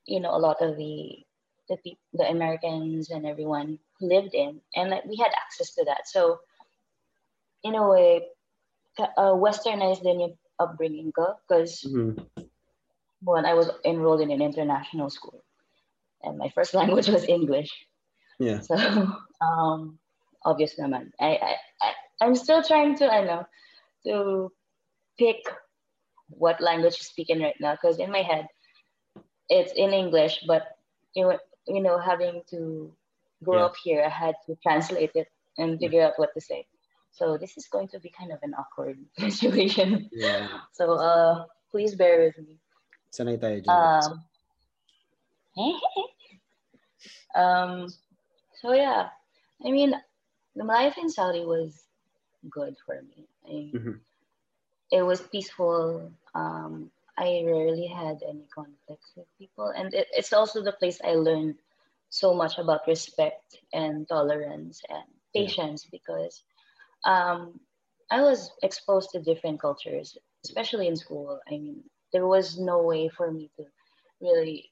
you 0.06 0.20
know, 0.20 0.34
a 0.34 0.42
lot 0.42 0.60
of 0.60 0.76
the 0.76 1.22
the, 1.68 1.76
the 2.14 2.24
Americans 2.24 3.10
and 3.10 3.26
everyone 3.26 3.78
lived 4.00 4.32
in, 4.32 4.60
and 4.74 4.90
like, 4.90 5.04
we 5.04 5.16
had 5.16 5.32
access 5.36 5.74
to 5.74 5.84
that. 5.84 6.08
So, 6.08 6.40
in 7.62 7.74
a 7.74 7.86
way, 7.86 8.24
uh, 8.98 9.36
westernized 9.36 10.02
din 10.02 10.20
yung 10.20 10.34
upbringing 10.58 11.12
ko 11.12 11.36
because 11.44 11.84
mm-hmm. 11.84 12.16
when 13.20 13.44
I 13.44 13.52
was 13.52 13.68
enrolled 13.84 14.22
in 14.22 14.30
an 14.30 14.40
international 14.40 15.10
school, 15.10 15.44
and 16.22 16.38
my 16.38 16.48
first 16.54 16.74
language 16.80 17.08
was 17.08 17.24
English. 17.28 17.70
Yeah. 18.38 18.60
So, 18.60 18.76
um, 19.40 19.98
obvious 20.44 20.78
naman. 20.78 21.10
I, 21.20 21.38
I, 21.42 21.52
I, 21.82 21.90
I'm 22.20 22.34
still 22.34 22.62
trying 22.62 22.96
to, 22.98 23.10
I 23.10 23.24
know, 23.24 23.46
to 24.06 24.52
pick 25.18 25.42
what 26.30 26.60
language 26.60 26.98
to 26.98 27.04
speak 27.04 27.30
in 27.30 27.40
right 27.40 27.56
now 27.60 27.72
because 27.72 27.98
in 27.98 28.10
my 28.10 28.22
head, 28.22 28.46
it's 29.48 29.72
in 29.72 29.92
English, 29.92 30.44
but 30.46 30.76
you 31.14 31.24
know, 31.24 31.38
you 31.66 31.82
know, 31.82 31.98
having 31.98 32.42
to 32.50 32.92
grow 33.42 33.58
yeah. 33.58 33.64
up 33.64 33.74
here, 33.82 34.04
I 34.04 34.08
had 34.08 34.34
to 34.46 34.56
translate 34.62 35.12
it 35.14 35.28
and 35.56 35.78
figure 35.78 36.02
out 36.02 36.14
what 36.16 36.34
to 36.34 36.40
say. 36.40 36.66
So 37.10 37.36
this 37.36 37.56
is 37.56 37.66
going 37.66 37.88
to 37.88 38.00
be 38.00 38.12
kind 38.16 38.32
of 38.32 38.38
an 38.42 38.54
awkward 38.54 38.98
situation. 39.28 40.08
Yeah. 40.12 40.48
So 40.72 40.94
uh, 40.94 41.44
please 41.70 41.94
bear 41.94 42.20
with 42.20 42.38
me. 42.38 42.60
Sanay 43.10 43.40
tayo 43.40 43.64
dyan. 43.64 43.72
Um, 43.72 44.24
um, 47.34 47.88
so 48.60 48.72
yeah, 48.72 49.08
I 49.64 49.70
mean, 49.70 49.94
the 50.56 50.64
life 50.64 50.96
in 50.98 51.08
Saudi 51.08 51.44
was 51.44 51.84
good 52.50 52.76
for 52.84 53.02
me. 53.02 53.26
I, 53.46 53.76
mm-hmm. 53.76 53.92
It 54.90 55.02
was 55.02 55.20
peaceful. 55.20 56.10
Um, 56.34 56.90
I 57.18 57.42
rarely 57.44 57.86
had 57.86 58.22
any 58.26 58.46
conflicts 58.54 59.12
with 59.16 59.26
people. 59.38 59.72
And 59.76 59.92
it, 59.92 60.06
it's 60.12 60.32
also 60.32 60.62
the 60.62 60.72
place 60.72 61.00
I 61.04 61.14
learned 61.14 61.56
so 62.10 62.32
much 62.32 62.58
about 62.58 62.86
respect 62.86 63.58
and 63.72 64.08
tolerance 64.08 64.80
and 64.88 65.04
patience 65.34 65.84
yeah. 65.84 65.98
because 65.98 66.42
um, 67.04 67.60
I 68.10 68.22
was 68.22 68.50
exposed 68.62 69.10
to 69.10 69.20
different 69.20 69.60
cultures, 69.60 70.16
especially 70.44 70.86
in 70.86 70.96
school. 70.96 71.40
I 71.48 71.58
mean, 71.58 71.82
there 72.12 72.26
was 72.26 72.58
no 72.58 72.82
way 72.82 73.08
for 73.08 73.30
me 73.30 73.50
to 73.56 73.64
really, 74.20 74.70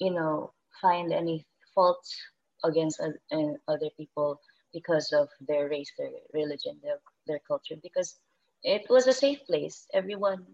you 0.00 0.12
know, 0.12 0.52
find 0.80 1.12
any 1.12 1.44
faults 1.74 2.16
against 2.64 3.00
uh, 3.00 3.36
other 3.68 3.90
people 3.96 4.40
because 4.72 5.12
of 5.12 5.28
their 5.48 5.68
race, 5.68 5.90
their 5.98 6.10
religion, 6.32 6.78
their, 6.82 6.98
their 7.26 7.40
culture, 7.46 7.76
because 7.82 8.18
it 8.62 8.82
was 8.90 9.06
a 9.06 9.12
safe 9.12 9.44
place. 9.46 9.86
Everyone 9.92 10.44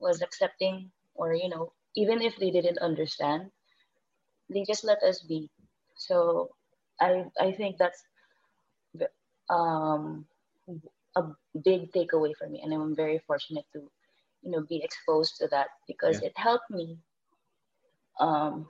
was 0.00 0.20
accepting 0.20 0.90
or 1.14 1.34
you 1.34 1.48
know 1.48 1.72
even 1.96 2.20
if 2.22 2.36
they 2.36 2.50
didn't 2.50 2.78
understand 2.78 3.50
they 4.50 4.64
just 4.64 4.84
let 4.84 5.02
us 5.02 5.22
be 5.22 5.48
so 5.96 6.50
i 7.00 7.24
i 7.40 7.52
think 7.52 7.76
that's 7.78 8.02
um 9.50 10.24
a 11.16 11.22
big 11.64 11.92
takeaway 11.92 12.32
for 12.36 12.48
me 12.48 12.60
and 12.62 12.72
i'm 12.72 12.96
very 12.96 13.20
fortunate 13.26 13.64
to 13.72 13.80
you 14.42 14.50
know 14.50 14.62
be 14.68 14.82
exposed 14.82 15.36
to 15.36 15.46
that 15.48 15.68
because 15.86 16.20
yeah. 16.20 16.28
it 16.28 16.32
helped 16.36 16.70
me 16.70 16.98
um 18.20 18.66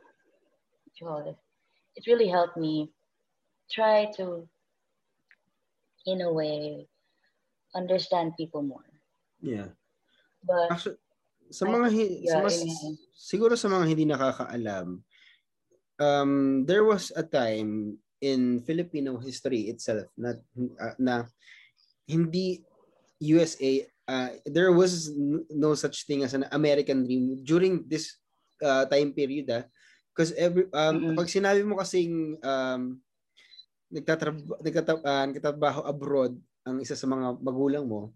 it 1.01 2.05
really 2.07 2.29
helped 2.29 2.57
me 2.57 2.93
try 3.71 4.11
to 4.17 4.49
in 6.07 6.21
a 6.21 6.33
way 6.33 6.87
understand 7.75 8.37
people 8.37 8.63
more. 8.63 8.85
Yeah. 9.41 9.73
But 10.45 10.71
Actually, 10.71 10.99
sa 11.51 11.65
mga 11.69 11.89
hi- 11.93 12.21
yeah, 12.25 12.35
sa 12.35 12.39
mas, 12.43 12.57
siguro 13.15 13.55
sa 13.55 13.69
mga 13.69 13.85
hindi 13.87 14.05
nakakaalam 14.09 15.05
um 16.01 16.33
there 16.65 16.83
was 16.83 17.13
a 17.15 17.23
time 17.23 17.95
in 18.23 18.65
Filipino 18.65 19.21
history 19.21 19.69
itself 19.69 20.09
na 20.17 20.35
uh, 20.81 20.97
na 20.99 21.15
hindi 22.09 22.65
USA 23.23 23.87
uh, 24.09 24.31
there 24.49 24.73
was 24.73 25.13
no 25.53 25.77
such 25.77 26.09
thing 26.09 26.25
as 26.25 26.35
an 26.35 26.49
American 26.51 27.05
dream 27.05 27.39
during 27.45 27.85
this 27.87 28.19
uh, 28.65 28.89
time 28.89 29.13
period 29.13 29.47
ah 29.53 29.65
because 30.13 30.31
every 30.37 30.69
um 30.77 30.95
mm-hmm. 31.01 31.17
pag 31.17 31.29
sinabi 31.33 31.61
mo 31.65 31.81
kasing 31.81 32.37
um 32.45 33.01
nagtatrabaho 33.93 34.61
nagtatrabaho, 34.61 35.05
uh, 35.05 35.25
nagtatrabaho 35.29 35.81
abroad 35.89 36.33
ang 36.63 36.79
isa 36.79 36.95
sa 36.95 37.09
mga 37.09 37.41
magulang 37.43 37.85
mo 37.89 38.13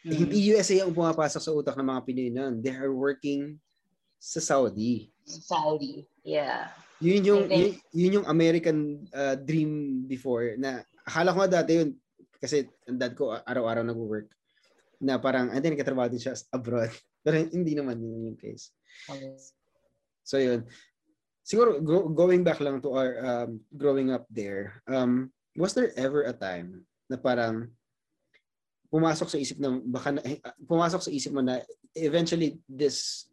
Mm-hmm. 0.00 0.16
Hindi 0.16 0.38
USA 0.48 0.80
ang 0.80 0.96
pumapasok 0.96 1.42
sa 1.44 1.52
utak 1.52 1.76
ng 1.76 1.84
mga 1.84 2.04
Pinoy 2.08 2.30
noon. 2.32 2.64
They 2.64 2.72
are 2.72 2.88
working 2.88 3.60
sa 4.16 4.40
Saudi. 4.40 5.12
Saudi, 5.28 6.08
yeah. 6.24 6.72
Yun 7.04 7.20
yung, 7.24 7.42
yun, 7.52 7.72
yun 7.92 8.16
yung 8.20 8.26
American 8.28 9.04
uh, 9.12 9.36
dream 9.36 10.04
before 10.08 10.56
na 10.56 10.84
akala 11.04 11.32
ko 11.32 11.38
nga 11.44 11.52
dati 11.60 11.70
yun 11.80 11.90
kasi 12.40 12.64
ang 12.88 12.96
dad 12.96 13.12
ko 13.12 13.36
araw-araw 13.44 13.84
nag-work 13.84 14.28
na 15.00 15.20
parang 15.20 15.52
hindi 15.52 15.76
nagkatrabaho 15.76 16.08
din 16.08 16.20
siya 16.20 16.36
abroad. 16.48 16.92
Pero 17.24 17.36
hindi 17.36 17.76
naman 17.76 18.00
yun 18.00 18.32
yung 18.32 18.40
case. 18.40 18.72
Okay. 19.04 19.36
So 20.24 20.38
yun. 20.38 20.66
Siguro 21.44 21.82
go, 21.82 22.06
going 22.08 22.44
back 22.46 22.60
lang 22.60 22.78
to 22.84 22.94
our 22.94 23.12
um, 23.20 23.60
growing 23.74 24.14
up 24.14 24.26
there, 24.30 24.82
um, 24.86 25.32
was 25.58 25.74
there 25.74 25.90
ever 25.98 26.22
a 26.22 26.34
time 26.36 26.86
na 27.10 27.18
parang 27.18 27.74
pumasok 28.90 29.28
sa 29.30 29.38
isip 29.38 29.58
na 29.58 29.78
baka 29.82 30.18
na, 30.18 30.20
eh, 30.26 30.38
pumasok 30.66 31.00
sa 31.02 31.10
isip 31.14 31.30
mo 31.34 31.42
na 31.42 31.62
eventually 31.94 32.58
this 32.66 33.26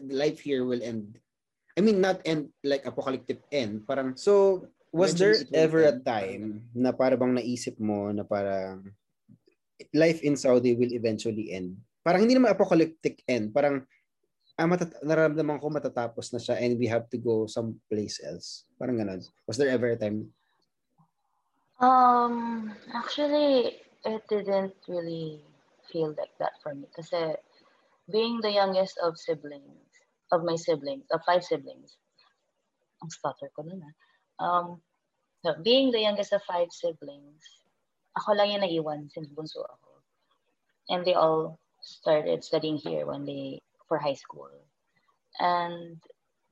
life 0.00 0.40
here 0.40 0.64
will 0.64 0.80
end. 0.80 1.16
I 1.76 1.80
mean 1.80 2.00
not 2.00 2.20
end 2.24 2.52
like 2.64 2.84
apocalyptic 2.84 3.44
end. 3.52 3.84
Parang 3.88 4.16
so 4.16 4.64
was 4.94 5.12
there 5.16 5.36
ever 5.52 5.84
a 5.84 5.96
time 5.98 6.68
na 6.72 6.92
para 6.94 7.18
bang 7.18 7.34
naisip 7.36 7.76
mo 7.82 8.14
na 8.14 8.22
parang 8.22 8.86
life 9.92 10.22
in 10.22 10.38
Saudi 10.38 10.76
will 10.76 10.92
eventually 10.92 11.52
end? 11.52 11.76
Parang 12.04 12.24
hindi 12.24 12.36
naman 12.36 12.52
apocalyptic 12.52 13.24
end, 13.26 13.52
parang 13.52 13.82
ah, 14.58 14.68
matat- 14.70 15.02
nararamdaman 15.02 15.58
ko 15.58 15.66
matatapos 15.70 16.30
na 16.30 16.38
siya 16.38 16.58
and 16.62 16.78
we 16.78 16.86
have 16.86 17.10
to 17.10 17.18
go 17.18 17.46
someplace 17.50 18.22
else. 18.22 18.66
Parang 18.78 18.98
ganun. 18.98 19.22
Was 19.46 19.58
there 19.58 19.70
ever 19.70 19.94
a 19.94 19.98
time? 19.98 20.30
Um, 21.82 22.70
actually, 22.94 23.82
it 24.06 24.22
didn't 24.30 24.78
really 24.86 25.42
feel 25.90 26.14
like 26.14 26.30
that 26.38 26.54
for 26.62 26.74
me. 26.74 26.86
Kasi 26.94 27.34
being 28.10 28.38
the 28.40 28.52
youngest 28.52 28.94
of 29.02 29.18
siblings, 29.18 29.90
of 30.30 30.46
my 30.46 30.54
siblings, 30.54 31.04
of 31.10 31.20
five 31.26 31.42
siblings, 31.42 31.98
ang 33.02 33.10
stutter 33.10 33.50
ko 33.52 33.66
na 33.66 33.74
na. 33.74 33.90
Um, 34.38 34.66
so 35.42 35.58
being 35.60 35.90
the 35.90 36.00
youngest 36.00 36.32
of 36.32 36.46
five 36.46 36.70
siblings, 36.70 37.42
ako 38.14 38.38
lang 38.38 38.54
yung 38.54 38.62
naiwan 38.62 39.10
since 39.10 39.26
bunso 39.34 39.66
ako. 39.66 39.90
And 40.88 41.02
they 41.02 41.18
all 41.18 41.58
started 41.82 42.44
studying 42.44 42.78
here 42.78 43.04
when 43.04 43.26
they 43.26 43.63
for 43.88 43.98
high 43.98 44.14
school. 44.14 44.50
And 45.40 46.00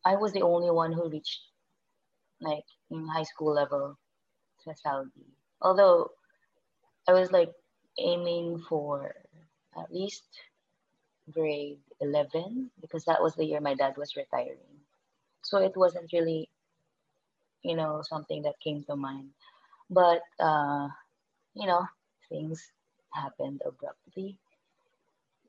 I 0.04 0.16
was 0.16 0.32
the 0.32 0.42
only 0.42 0.70
one 0.70 0.92
who 0.92 1.08
reached 1.08 1.40
like 2.40 2.64
in 2.90 3.06
high 3.06 3.22
school 3.22 3.54
level 3.54 3.98
to 4.64 4.74
Saudi. 4.82 5.26
Although 5.60 6.10
I 7.08 7.12
was 7.12 7.30
like 7.30 7.52
aiming 7.98 8.58
for 8.68 9.14
at 9.78 9.92
least 9.92 10.24
grade 11.30 11.78
11 12.00 12.70
because 12.80 13.04
that 13.04 13.22
was 13.22 13.34
the 13.34 13.44
year 13.44 13.60
my 13.60 13.74
dad 13.74 13.96
was 13.96 14.16
retiring. 14.16 14.80
So 15.42 15.58
it 15.58 15.76
wasn't 15.76 16.12
really, 16.12 16.48
you 17.62 17.76
know, 17.76 18.02
something 18.02 18.42
that 18.42 18.60
came 18.62 18.84
to 18.84 18.96
mind. 18.96 19.30
But, 19.90 20.22
uh, 20.40 20.88
you 21.54 21.66
know, 21.66 21.86
things 22.28 22.72
happened 23.12 23.62
abruptly 23.66 24.38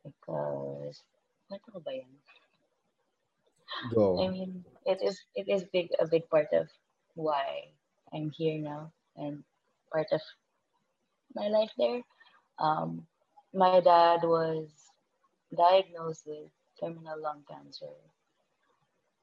because 0.04 1.02
Kwento 1.53 1.69
ko 1.69 1.79
ba 1.86 1.93
yan? 1.93 2.10
Go. 3.93 4.17
I 4.17 4.27
mean, 4.33 4.65
it 4.89 5.05
is 5.05 5.22
it 5.38 5.45
is 5.45 5.69
big 5.69 5.93
a 6.01 6.07
big 6.10 6.25
part 6.29 6.50
of 6.50 6.65
why 7.13 7.69
I'm 8.10 8.33
here 8.33 8.57
now 8.57 8.89
and 9.13 9.45
part 9.93 10.10
of 10.10 10.22
my 11.38 11.48
life 11.53 11.69
there. 11.77 12.01
Um, 12.57 13.05
my 13.53 13.77
dad 13.77 14.25
was 14.25 14.65
diagnosed 15.53 16.25
with 16.25 16.50
terminal 16.81 17.22
lung 17.22 17.45
cancer. 17.45 17.93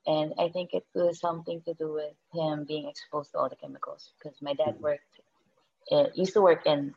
And 0.07 0.35
I 0.39 0.49
think 0.51 0.71
it 0.73 0.87
was 0.95 1.19
something 1.19 1.61
to 1.67 1.75
do 1.75 1.93
with 1.93 2.15
him 2.33 2.65
being 2.65 2.87
exposed 2.89 3.33
to 3.33 3.39
all 3.39 3.49
the 3.51 3.57
chemicals 3.59 4.15
because 4.15 4.39
my 4.41 4.55
dad 4.55 4.79
Mhm. 4.79 4.81
worked, 4.81 5.15
uh, 5.91 6.09
used 6.15 6.35
to 6.35 6.43
work 6.43 6.65
in, 6.67 6.95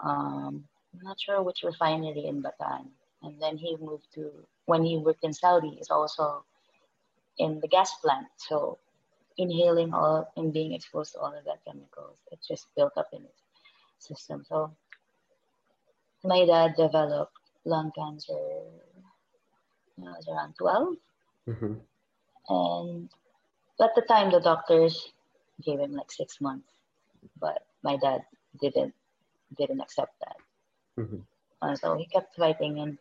um, 0.00 0.68
I'm 0.92 1.00
not 1.00 1.18
sure 1.20 1.40
which 1.42 1.64
refinery 1.64 2.26
in 2.28 2.42
Bataan. 2.42 2.92
And 3.22 3.40
then 3.40 3.56
he 3.56 3.76
moved 3.76 4.06
to, 4.14 4.30
when 4.66 4.82
he 4.82 4.98
worked 4.98 5.24
in 5.24 5.32
Saudi, 5.32 5.78
is 5.80 5.90
also 5.90 6.44
in 7.38 7.60
the 7.60 7.68
gas 7.68 7.94
plant. 8.00 8.26
So 8.36 8.78
inhaling 9.38 9.94
all 9.94 10.30
and 10.36 10.52
being 10.52 10.72
exposed 10.72 11.12
to 11.12 11.20
all 11.20 11.34
of 11.34 11.44
that 11.44 11.64
chemicals, 11.64 12.18
it 12.30 12.38
just 12.46 12.66
built 12.76 12.92
up 12.96 13.08
in 13.12 13.22
his 13.22 13.38
system. 13.98 14.44
So 14.44 14.74
my 16.24 16.44
dad 16.44 16.74
developed 16.76 17.36
lung 17.64 17.92
cancer 17.96 18.38
when 19.96 20.08
I 20.08 20.16
was 20.16 20.28
around 20.28 20.54
12. 20.58 20.96
Mhm. 21.48 21.80
And 22.48 23.10
at 23.80 23.94
the 23.94 24.02
time, 24.02 24.30
the 24.30 24.40
doctors 24.40 25.12
gave 25.62 25.80
him 25.80 25.92
like 25.92 26.10
six 26.10 26.40
months, 26.40 26.72
but 27.38 27.66
my 27.82 27.96
dad 27.96 28.24
didn't 28.60 28.94
didn't 29.56 29.80
accept 29.80 30.18
that. 30.20 30.36
Mhm. 30.98 31.26
Uh, 31.60 31.76
so 31.76 31.96
he 31.96 32.06
kept 32.06 32.34
fighting, 32.36 32.78
and 32.80 32.98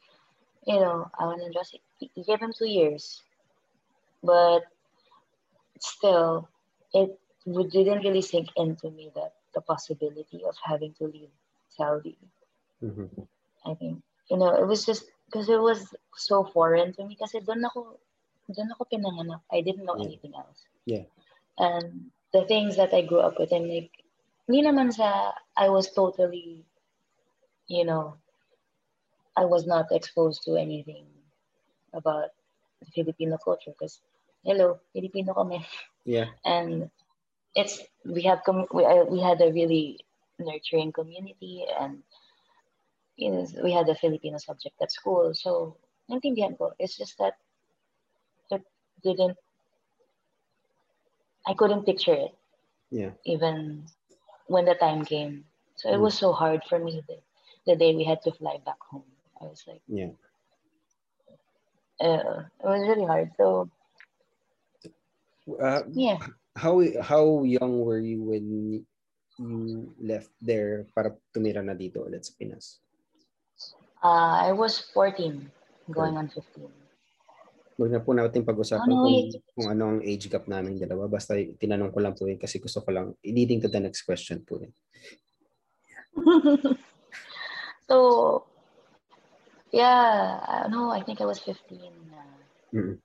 you 0.65 0.79
know, 0.79 1.09
I 1.17 1.25
want 1.25 1.41
to 1.41 1.51
just 1.51 1.77
he 1.99 2.23
gave 2.23 2.39
him 2.39 2.53
two 2.57 2.67
years, 2.67 3.21
but 4.23 4.63
still, 5.79 6.49
it 6.93 7.17
didn't 7.45 8.03
really 8.03 8.21
sink 8.21 8.49
into 8.55 8.89
me 8.91 9.11
that 9.15 9.33
the 9.53 9.61
possibility 9.61 10.43
of 10.47 10.55
having 10.63 10.93
to 10.93 11.05
leave 11.05 11.33
Saudi. 11.69 12.17
Mhm. 12.81 13.27
I 13.65 13.73
think 13.75 14.01
you 14.29 14.37
know 14.37 14.53
it 14.55 14.65
was 14.65 14.85
just 14.85 15.05
because 15.25 15.49
it 15.49 15.61
was 15.61 15.93
so 16.15 16.43
foreign 16.43 16.93
to 16.93 17.05
me. 17.05 17.15
Kasi 17.15 17.41
doon 17.41 17.65
ako 17.65 17.97
doon 18.51 18.69
ako 18.73 18.83
pinanganak. 18.89 19.41
I 19.51 19.61
didn't 19.61 19.85
know 19.85 19.97
Yeah. 19.97 20.05
anything 20.05 20.33
else. 20.35 20.65
Yeah. 20.85 21.05
And 21.57 22.11
the 22.33 22.45
things 22.45 22.75
that 22.77 22.93
I 22.93 23.01
grew 23.05 23.19
up 23.19 23.37
with, 23.37 23.53
I'm 23.53 23.67
like, 23.69 23.91
hindi 24.47 24.65
naman 24.65 24.91
sa 24.91 25.31
I 25.55 25.69
was 25.69 25.91
totally, 25.91 26.65
you 27.67 27.85
know, 27.85 28.17
I 29.37 29.45
was 29.45 29.65
not 29.65 29.91
exposed 29.91 30.43
to 30.45 30.55
anything 30.55 31.05
about 31.93 32.29
the 32.79 32.85
Filipino 32.91 33.37
culture 33.37 33.71
because, 33.71 34.01
hello, 34.43 34.79
Filipino 34.93 35.33
kami. 35.33 35.65
Yeah. 36.05 36.27
And 36.45 36.89
it's, 37.55 37.81
we 38.05 38.23
have, 38.23 38.43
com- 38.45 38.67
we, 38.73 38.85
uh, 38.85 39.05
we 39.05 39.19
had 39.21 39.41
a 39.41 39.51
really 39.51 39.99
nurturing 40.39 40.91
community 40.91 41.65
and, 41.79 42.03
you 43.17 43.31
know, 43.31 43.45
we 43.63 43.71
had 43.71 43.87
a 43.89 43.95
Filipino 43.95 44.37
subject 44.37 44.75
at 44.81 44.91
school. 44.91 45.33
So, 45.33 45.77
naintindihan 46.09 46.57
ko. 46.57 46.73
It's 46.79 46.97
just 46.97 47.17
that 47.19 47.35
it 48.51 48.63
didn't, 49.03 49.37
I 51.47 51.53
couldn't 51.53 51.85
picture 51.85 52.13
it 52.13 52.35
Yeah. 52.91 53.11
even 53.25 53.85
when 54.47 54.65
the 54.65 54.75
time 54.75 55.05
came. 55.05 55.45
So 55.75 55.89
it 55.89 55.97
Mm. 55.97 56.01
was 56.01 56.17
so 56.17 56.31
hard 56.33 56.63
for 56.65 56.79
me 56.79 57.01
the, 57.07 57.19
the 57.65 57.75
day 57.75 57.95
we 57.95 58.03
had 58.03 58.21
to 58.23 58.31
fly 58.31 58.57
back 58.65 58.79
home. 58.91 59.10
I 59.41 59.45
was 59.49 59.65
like, 59.65 59.81
Yeah. 59.89 60.13
uh, 61.99 62.45
it 62.45 62.65
was 62.65 62.85
really 62.85 63.05
hard. 63.09 63.33
So 63.37 63.69
Uh, 65.51 65.81
yeah, 65.91 66.21
how 66.53 66.79
how 67.01 67.41
young 67.43 67.81
were 67.81 67.99
you 67.99 68.21
when 68.21 68.45
you 69.41 69.89
left 69.97 70.29
there 70.37 70.85
para 70.93 71.17
tumira 71.33 71.65
na 71.65 71.73
dito 71.73 72.05
ulit 72.05 72.21
sa 72.23 72.37
Pinas? 72.37 72.77
uh, 74.05 74.37
I 74.45 74.53
was 74.53 74.79
14, 74.93 75.49
going 75.89 76.15
on 76.15 76.29
15. 76.29 76.69
Huwag 77.81 77.89
na 77.89 78.05
po 78.05 78.13
natin 78.13 78.45
pag-usapan 78.45 78.85
Oh, 78.85 79.01
no, 79.01 79.01
kung, 79.01 79.17
kung 79.57 79.67
ano 79.73 79.83
ang 79.97 79.99
age 80.05 80.29
gap 80.29 80.45
namin 80.45 80.77
dalawa. 80.77 81.09
Basta 81.09 81.33
tinanong 81.33 81.89
ko 81.89 81.99
lang 81.99 82.13
po 82.13 82.29
yun 82.29 82.37
kasi 82.37 82.61
gusto 82.61 82.85
ko 82.85 82.93
lang 82.93 83.17
leading 83.25 83.57
to 83.57 83.65
the 83.65 83.81
next 83.81 84.05
question 84.05 84.45
po 84.45 84.61
yun. 84.61 84.73
so 87.89 87.95
yeah, 89.71 90.39
I 90.47 90.59
don't 90.63 90.71
know. 90.71 90.91
I 90.91 91.01
think 91.03 91.21
I 91.21 91.25
was 91.25 91.39
15. 91.39 91.93
Uh, 92.13 92.43
Mm. 92.73 92.99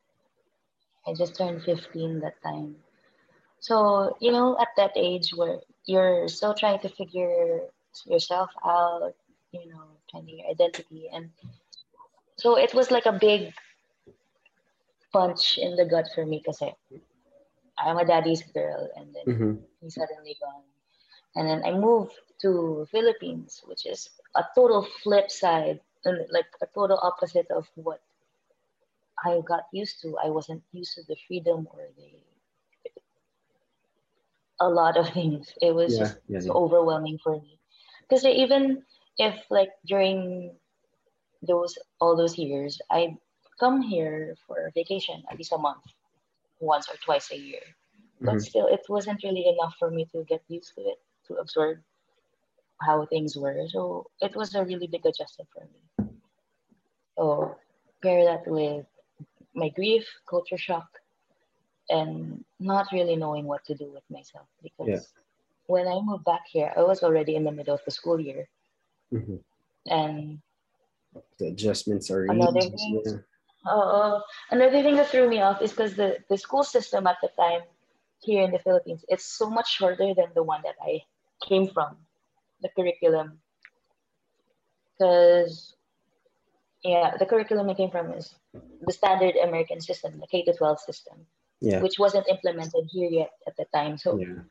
I 1.06 1.14
just 1.14 1.36
turned 1.36 1.62
15 1.62 2.20
that 2.20 2.42
time. 2.42 2.76
So, 3.60 4.16
you 4.20 4.32
know, 4.32 4.56
at 4.60 4.68
that 4.76 4.92
age 4.96 5.30
where 5.34 5.60
you're 5.86 6.28
still 6.28 6.54
trying 6.54 6.80
to 6.80 6.88
figure 6.88 7.60
yourself 8.06 8.50
out, 8.64 9.14
you 9.52 9.66
know, 9.68 9.84
finding 10.12 10.38
your 10.38 10.48
identity. 10.50 11.08
And 11.12 11.30
so 12.36 12.56
it 12.56 12.74
was 12.74 12.90
like 12.90 13.06
a 13.06 13.12
big 13.12 13.52
punch 15.12 15.58
in 15.58 15.76
the 15.76 15.84
gut 15.84 16.06
for 16.14 16.24
me 16.26 16.38
because 16.44 16.62
I'm 17.78 17.98
a 17.98 18.04
daddy's 18.04 18.42
girl 18.42 18.90
and 18.96 19.14
then 19.14 19.26
Mhm. 19.26 19.64
he's 19.80 19.94
suddenly 19.94 20.36
gone. 20.40 20.64
And 21.34 21.48
then 21.48 21.62
I 21.64 21.72
moved 21.78 22.14
to 22.42 22.86
Philippines, 22.90 23.62
which 23.66 23.86
is 23.86 24.10
a 24.36 24.44
total 24.54 24.82
flip 25.02 25.30
side, 25.30 25.80
like 26.12 26.46
a 26.60 26.66
total 26.66 26.98
opposite 27.02 27.50
of 27.50 27.66
what 27.74 28.00
I 29.24 29.40
got 29.40 29.64
used 29.72 30.00
to. 30.02 30.16
I 30.16 30.30
wasn't 30.30 30.62
used 30.72 30.94
to 30.94 31.02
the 31.02 31.16
freedom 31.26 31.66
or 31.70 31.88
the 31.96 32.22
a 34.60 34.68
lot 34.68 34.96
of 34.96 35.08
things. 35.10 35.52
It 35.60 35.74
was 35.74 35.96
Yeah, 35.96 35.96
just 35.96 36.18
yeah, 36.28 36.40
so 36.40 36.52
yeah. 36.52 36.54
overwhelming 36.54 37.18
for 37.22 37.40
me. 37.40 37.58
Because 38.08 38.24
even 38.24 38.82
if 39.18 39.34
like 39.50 39.70
during 39.86 40.56
those 41.42 41.78
all 42.00 42.16
those 42.16 42.38
years, 42.38 42.80
I 42.90 43.16
come 43.60 43.82
here 43.82 44.36
for 44.46 44.70
vacation 44.74 45.22
at 45.30 45.38
least 45.38 45.52
a 45.52 45.58
month, 45.58 45.84
once 46.60 46.88
or 46.88 46.96
twice 47.04 47.30
a 47.30 47.36
year. 47.38 47.62
But 48.24 48.40
Mhm. 48.40 48.42
still, 48.42 48.66
it 48.66 48.82
wasn't 48.88 49.22
really 49.22 49.46
enough 49.46 49.74
for 49.78 49.90
me 49.90 50.06
to 50.12 50.24
get 50.24 50.42
used 50.48 50.74
to 50.76 50.82
it, 50.82 50.98
to 51.28 51.34
absorb 51.36 51.78
how 52.80 53.06
things 53.06 53.36
were. 53.36 53.66
So 53.68 54.10
it 54.20 54.34
was 54.36 54.54
a 54.54 54.64
really 54.64 54.86
big 54.86 55.04
adjustment 55.06 55.48
for 55.52 55.64
me. 55.64 55.80
So 57.16 57.56
pair 58.02 58.24
that 58.24 58.46
with 58.46 58.86
my 59.54 59.68
grief, 59.70 60.06
culture 60.28 60.58
shock, 60.58 60.86
and 61.88 62.44
not 62.60 62.86
really 62.92 63.16
knowing 63.16 63.46
what 63.46 63.64
to 63.66 63.74
do 63.74 63.90
with 63.92 64.04
myself 64.10 64.46
because 64.62 64.88
Yeah. 64.88 65.00
when 65.66 65.88
I 65.88 66.00
moved 66.00 66.24
back 66.24 66.46
here, 66.48 66.72
I 66.76 66.82
was 66.82 67.02
already 67.02 67.34
in 67.36 67.44
the 67.44 67.52
middle 67.52 67.74
of 67.74 67.84
the 67.84 67.90
school 67.90 68.20
year, 68.20 68.48
Mhm. 69.12 69.42
and 69.86 70.40
The 71.38 71.48
adjustments 71.48 72.10
are 72.10 72.24
Another 72.26 72.60
easy. 72.60 72.70
thing- 72.76 73.02
Yeah. 73.04 73.72
Uh, 73.72 74.20
another 74.50 74.82
thing 74.82 74.96
that 74.96 75.08
threw 75.08 75.28
me 75.28 75.40
off 75.40 75.62
is 75.62 75.70
because 75.70 75.96
the, 75.96 76.22
the 76.28 76.36
school 76.36 76.62
system 76.62 77.06
at 77.06 77.16
the 77.22 77.28
time 77.28 77.62
here 78.20 78.42
in 78.44 78.50
the 78.50 78.58
Philippines, 78.58 79.04
it's 79.08 79.24
so 79.24 79.48
much 79.48 79.68
shorter 79.76 80.12
than 80.14 80.32
the 80.34 80.42
one 80.42 80.60
that 80.62 80.76
I 80.82 81.02
came 81.48 81.68
from, 81.68 81.96
the 82.60 82.68
curriculum. 82.70 83.40
Because, 84.98 85.75
yeah, 86.86 87.16
the 87.18 87.26
curriculum 87.26 87.68
I 87.68 87.74
came 87.74 87.90
from 87.90 88.12
is 88.12 88.34
the 88.86 88.92
standard 88.92 89.34
American 89.36 89.80
system, 89.80 90.20
the 90.20 90.26
K 90.26 90.42
to 90.44 90.52
12 90.54 90.80
system, 90.80 91.26
Yeah. 91.60 91.82
which 91.82 91.98
wasn't 91.98 92.28
implemented 92.28 92.86
here 92.86 93.10
yet 93.10 93.32
at 93.46 93.56
the 93.56 93.66
time. 93.74 93.98
So 93.98 94.18
Yeah. 94.18 94.46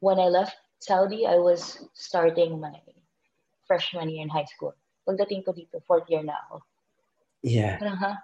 when 0.00 0.18
I 0.18 0.28
left 0.28 0.56
Saudi, 0.80 1.26
I 1.26 1.36
was 1.36 1.80
starting 1.92 2.60
my 2.60 2.80
freshman 3.66 4.08
year 4.08 4.22
in 4.22 4.28
high 4.28 4.44
school. 4.44 4.74
Pagdating 5.08 5.44
ko 5.44 5.52
dito, 5.52 5.80
fourth 5.84 6.08
year 6.08 6.22
na 6.22 6.36
ako. 6.48 6.60
Yeah. 7.44 7.76
Parang, 7.80 7.96
huh? 7.96 8.16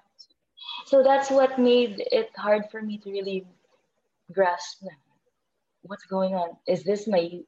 So 0.87 1.03
that's 1.03 1.31
what 1.31 1.59
made 1.59 2.00
it 2.12 2.33
hard 2.37 2.68
for 2.70 2.81
me 2.81 2.96
to 3.05 3.09
really 3.11 3.44
grasp 4.33 4.85
na, 4.85 4.92
what's 5.83 6.05
going 6.05 6.35
on. 6.35 6.57
Is 6.68 6.85
this 6.85 7.09
my 7.09 7.40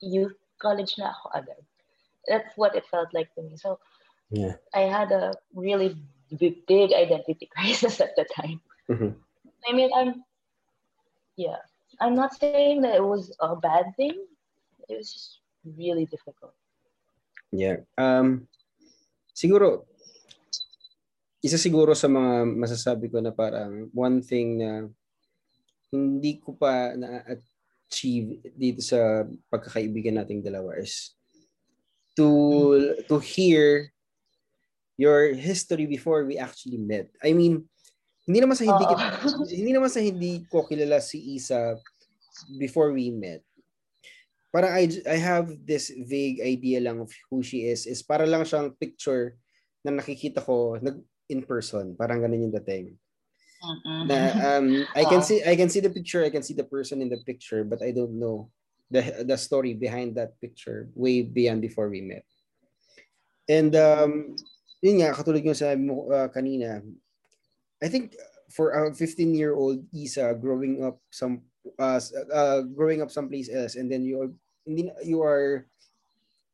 youth 0.00 0.38
college 0.58 0.94
na 0.98 1.10
ako 1.10 1.30
agad? 1.34 1.62
That's 2.26 2.50
what 2.56 2.74
it 2.74 2.86
felt 2.86 3.14
like 3.14 3.30
to 3.34 3.42
me. 3.42 3.58
So 3.58 3.78
Yeah. 4.34 4.58
I 4.74 4.90
had 4.90 5.14
a 5.14 5.38
really 5.54 5.94
big, 6.34 6.66
big 6.66 6.90
identity 6.90 7.46
crisis 7.54 8.02
at 8.02 8.18
the 8.18 8.26
time. 8.34 8.58
Mhm. 8.90 9.14
I 9.64 9.70
mean, 9.72 9.90
I'm, 9.94 10.26
yeah, 11.38 11.62
I'm 12.02 12.18
not 12.18 12.34
saying 12.34 12.82
that 12.82 12.98
it 12.98 13.06
was 13.06 13.32
a 13.40 13.54
bad 13.56 13.94
thing. 13.96 14.26
It 14.90 14.98
was 14.98 15.08
just 15.08 15.40
really 15.64 16.04
difficult. 16.04 16.52
Yeah. 17.54 17.86
Um, 17.96 18.50
siguro, 19.32 19.86
isa 21.40 21.56
siguro 21.56 21.94
sa 21.94 22.10
mga 22.10 22.50
masasabi 22.58 23.08
ko 23.08 23.22
na 23.22 23.30
parang 23.30 23.88
one 23.94 24.20
thing 24.20 24.58
na 24.58 24.90
hindi 25.94 26.42
ko 26.42 26.58
pa 26.58 26.98
na-achieve 26.98 28.42
dito 28.58 28.82
sa 28.82 29.22
pagkakaibigan 29.48 30.18
nating 30.18 30.42
dalawa 30.42 30.74
is 30.82 31.14
to 32.18 32.26
to 33.06 33.22
hear 33.22 33.93
your 34.96 35.34
history 35.34 35.86
before 35.86 36.24
we 36.24 36.38
actually 36.38 36.78
met. 36.78 37.10
I 37.22 37.34
mean, 37.34 37.66
hindi 38.24 38.38
naman 38.40 38.56
sa 38.56 38.64
hindi 38.64 38.84
kita, 38.84 39.04
hindi 39.58 39.72
naman 39.74 39.90
sa 39.90 40.00
hindi 40.00 40.32
ko 40.48 40.64
kilala 40.64 41.02
si 41.02 41.36
Isa 41.36 41.76
before 42.56 42.94
we 42.94 43.10
met. 43.10 43.42
Parang 44.54 44.70
I, 44.70 44.86
I 45.10 45.18
have 45.18 45.50
this 45.66 45.90
vague 45.90 46.38
idea 46.38 46.78
lang 46.78 47.02
of 47.02 47.10
who 47.26 47.42
she 47.42 47.66
is. 47.66 47.90
Is 47.90 48.06
para 48.06 48.22
lang 48.22 48.46
siyang 48.46 48.78
picture 48.78 49.34
na 49.82 49.98
nakikita 49.98 50.38
ko 50.38 50.78
nag, 50.78 51.02
in 51.28 51.42
person. 51.42 51.98
Parang 51.98 52.22
ganun 52.22 52.46
yung 52.48 52.54
dating. 52.62 52.94
Mm-mm. 53.64 54.06
Na, 54.06 54.16
um, 54.54 54.86
I 54.94 55.02
can 55.08 55.22
see 55.26 55.42
I 55.42 55.56
can 55.56 55.68
see 55.68 55.80
the 55.80 55.90
picture, 55.90 56.22
I 56.22 56.30
can 56.30 56.46
see 56.46 56.54
the 56.54 56.68
person 56.68 57.02
in 57.02 57.10
the 57.10 57.18
picture, 57.26 57.64
but 57.66 57.82
I 57.82 57.90
don't 57.90 58.14
know 58.14 58.52
the 58.92 59.26
the 59.26 59.36
story 59.36 59.74
behind 59.74 60.14
that 60.16 60.38
picture 60.38 60.88
way 60.94 61.26
beyond 61.26 61.60
before 61.60 61.90
we 61.90 62.00
met. 62.00 62.22
And 63.48 63.74
um, 63.76 64.38
yun 64.84 65.00
nga, 65.00 65.16
katulad 65.16 65.40
yung 65.40 65.56
sabi 65.56 65.80
mo 65.80 66.12
uh, 66.12 66.28
kanina, 66.28 66.84
I 67.80 67.88
think 67.88 68.12
for 68.52 68.76
a 68.76 68.92
15-year-old 68.92 69.88
Isa 69.96 70.36
growing 70.36 70.84
up 70.84 71.00
some 71.08 71.48
uh, 71.80 71.96
uh, 72.28 72.60
growing 72.76 73.00
up 73.00 73.08
someplace 73.08 73.48
else 73.48 73.80
and 73.80 73.88
then 73.88 74.04
you 74.04 74.20
are 74.20 74.30
hindi 74.68 74.92
you 75.00 75.24
are 75.24 75.64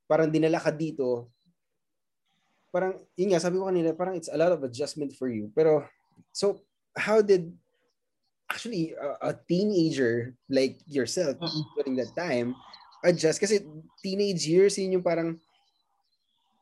parang 0.06 0.30
dinala 0.30 0.62
ka 0.62 0.70
dito 0.70 1.26
parang 2.70 2.94
yun 3.18 3.34
nga 3.34 3.42
sabi 3.42 3.58
ko 3.58 3.66
kanina 3.66 3.90
parang 3.90 4.14
it's 4.14 4.30
a 4.30 4.38
lot 4.38 4.54
of 4.54 4.62
adjustment 4.62 5.10
for 5.18 5.26
you. 5.26 5.50
Pero 5.50 5.82
so 6.30 6.62
how 6.94 7.18
did 7.18 7.50
actually 8.46 8.94
a, 8.94 9.34
a 9.34 9.38
teenager 9.50 10.38
like 10.46 10.78
yourself 10.86 11.34
during 11.74 11.98
that 11.98 12.14
time 12.14 12.54
adjust? 13.02 13.42
Kasi 13.42 13.66
teenage 13.98 14.46
years 14.46 14.78
yun 14.78 15.02
yung 15.02 15.06
parang 15.06 15.42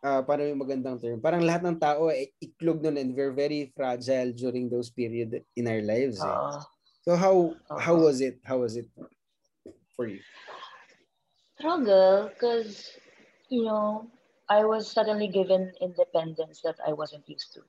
ah 0.02 0.22
paano 0.22 0.46
yung 0.46 0.62
magandang 0.62 0.98
term. 1.02 1.18
Parang 1.18 1.42
lahat 1.42 1.66
ng 1.66 1.78
tao 1.78 2.06
eh, 2.10 2.30
iklog 2.38 2.78
nun 2.82 2.98
and 2.98 3.10
we're 3.14 3.34
very 3.34 3.70
fragile 3.74 4.30
during 4.30 4.70
those 4.70 4.90
period 4.90 5.42
in 5.58 5.66
our 5.66 5.82
lives 5.82 6.22
eh. 6.22 6.30
Oo. 6.30 6.62
so 7.02 7.10
how 7.18 7.34
how 7.80 7.96
was 7.98 8.22
it? 8.22 8.38
How 8.46 8.62
was 8.62 8.78
it 8.78 8.86
for 9.98 10.06
you? 10.06 10.22
Struggle 11.58 12.30
because 12.30 12.94
you 13.50 13.66
know 13.66 14.06
i 14.46 14.62
was 14.62 14.86
suddenly 14.86 15.26
given 15.26 15.74
independence 15.82 16.62
that 16.62 16.78
i 16.86 16.92
wasn't 16.94 17.26
used 17.26 17.50
to. 17.58 17.62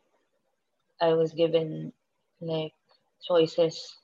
I 1.02 1.16
was 1.16 1.32
given 1.32 1.96
like 2.44 2.76
choices 3.24 3.98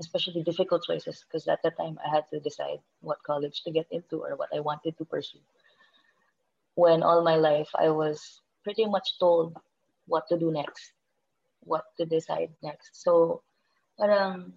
especially 0.00 0.42
difficult 0.42 0.84
choices 0.84 1.24
because 1.24 1.48
at 1.48 1.62
the 1.62 1.70
time 1.70 1.98
i 2.04 2.08
had 2.12 2.28
to 2.28 2.38
decide 2.40 2.78
what 3.00 3.22
college 3.24 3.64
to 3.64 3.70
get 3.70 3.86
into 3.90 4.20
or 4.22 4.36
what 4.36 4.50
i 4.54 4.60
wanted 4.60 4.96
to 4.98 5.04
pursue 5.04 5.40
when 6.76 7.02
all 7.02 7.24
my 7.24 7.36
life 7.36 7.68
i 7.80 7.88
was 7.88 8.40
pretty 8.62 8.86
much 8.86 9.18
told 9.18 9.56
what 10.06 10.24
to 10.28 10.38
do 10.38 10.52
next 10.52 10.96
what 11.66 11.84
to 11.98 12.06
decide 12.06 12.50
next. 12.62 12.94
So 12.94 13.42
parang 13.98 14.54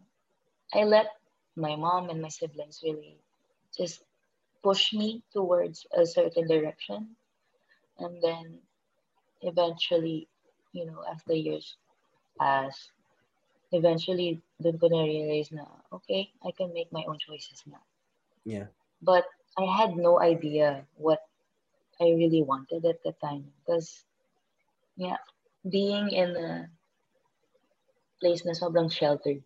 i 0.73 0.85
let 0.85 1.17
my 1.57 1.75
mom 1.75 2.09
and 2.09 2.21
my 2.21 2.29
siblings 2.29 2.79
really 2.85 3.17
just 3.75 4.05
push 4.63 4.93
me 4.93 5.23
towards 5.33 5.85
a 5.97 6.05
certain 6.05 6.47
direction. 6.47 7.17
And 7.97 8.21
then 8.21 8.61
eventually 9.41 10.29
you 10.71 10.85
know 10.85 11.01
as 11.09 11.19
the 11.25 11.35
years 11.35 11.75
pass 12.37 12.77
eventually 13.71 14.39
dun 14.61 14.77
ko 14.77 14.87
na 14.87 15.03
realize 15.03 15.49
na 15.51 15.65
okay 15.91 16.29
I 16.45 16.53
can 16.53 16.71
make 16.71 16.93
my 16.93 17.03
own 17.09 17.17
choices 17.17 17.65
now. 17.65 17.81
Yeah. 18.45 18.69
But 19.01 19.25
I 19.57 19.65
had 19.65 19.97
no 19.97 20.21
idea 20.21 20.85
what 20.95 21.25
I 21.99 22.15
really 22.15 22.43
wanted 22.43 22.85
at 22.85 23.03
the 23.03 23.13
time. 23.21 23.45
Because 23.63 24.03
yeah 24.95 25.17
being 25.67 26.11
in 26.11 26.35
a 26.35 26.69
place 28.19 28.45
na 28.45 28.55
sobrang 28.55 28.91
sheltered. 28.91 29.43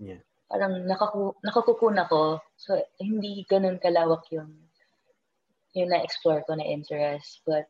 Yeah. 0.00 0.24
parang 0.54 0.86
nakaku 0.86 1.34
nakakukun 1.42 1.98
ako 1.98 2.38
so 2.54 2.76
hindi 3.00 3.42
ganun 3.48 3.80
kalawak 3.80 4.22
yung 4.30 4.54
yung 5.74 5.90
na-explore 5.90 6.46
ko 6.46 6.54
na 6.54 6.62
interest. 6.62 7.42
But 7.42 7.66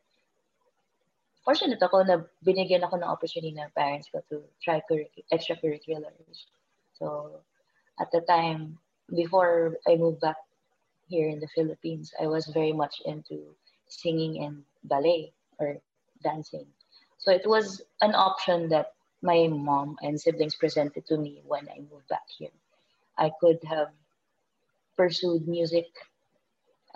fortunate 1.41 1.81
ako 1.81 2.05
na 2.05 2.21
binigyan 2.45 2.85
ako 2.85 3.01
ng 3.01 3.09
opportunity 3.09 3.57
ng 3.57 3.73
parents 3.73 4.13
ko 4.13 4.21
to 4.29 4.45
try 4.61 4.85
curric- 4.85 5.25
extracurriculars. 5.33 6.45
So 7.01 7.41
at 7.97 8.13
the 8.13 8.21
time 8.29 8.77
before 9.09 9.81
I 9.89 9.97
moved 9.97 10.21
back 10.21 10.37
here 11.09 11.33
in 11.33 11.41
the 11.41 11.49
Philippines 11.57 12.13
I 12.21 12.29
was 12.29 12.45
very 12.53 12.77
much 12.77 13.01
into 13.09 13.57
singing 14.01 14.43
and 14.45 14.65
ballet 14.85 15.33
or 15.59 15.79
dancing 16.23 16.67
so 17.19 17.31
it 17.33 17.47
was 17.47 17.83
an 18.01 18.15
option 18.15 18.69
that 18.69 18.95
my 19.23 19.49
mom 19.49 19.97
and 20.03 20.21
siblings 20.21 20.57
presented 20.57 21.07
to 21.07 21.17
me 21.19 21.43
when 21.47 21.69
I 21.69 21.81
moved 21.91 22.09
back 22.09 22.29
here 22.39 22.57
I 23.19 23.31
could 23.41 23.61
have 23.65 23.89
pursued 24.97 25.47
music 25.49 25.87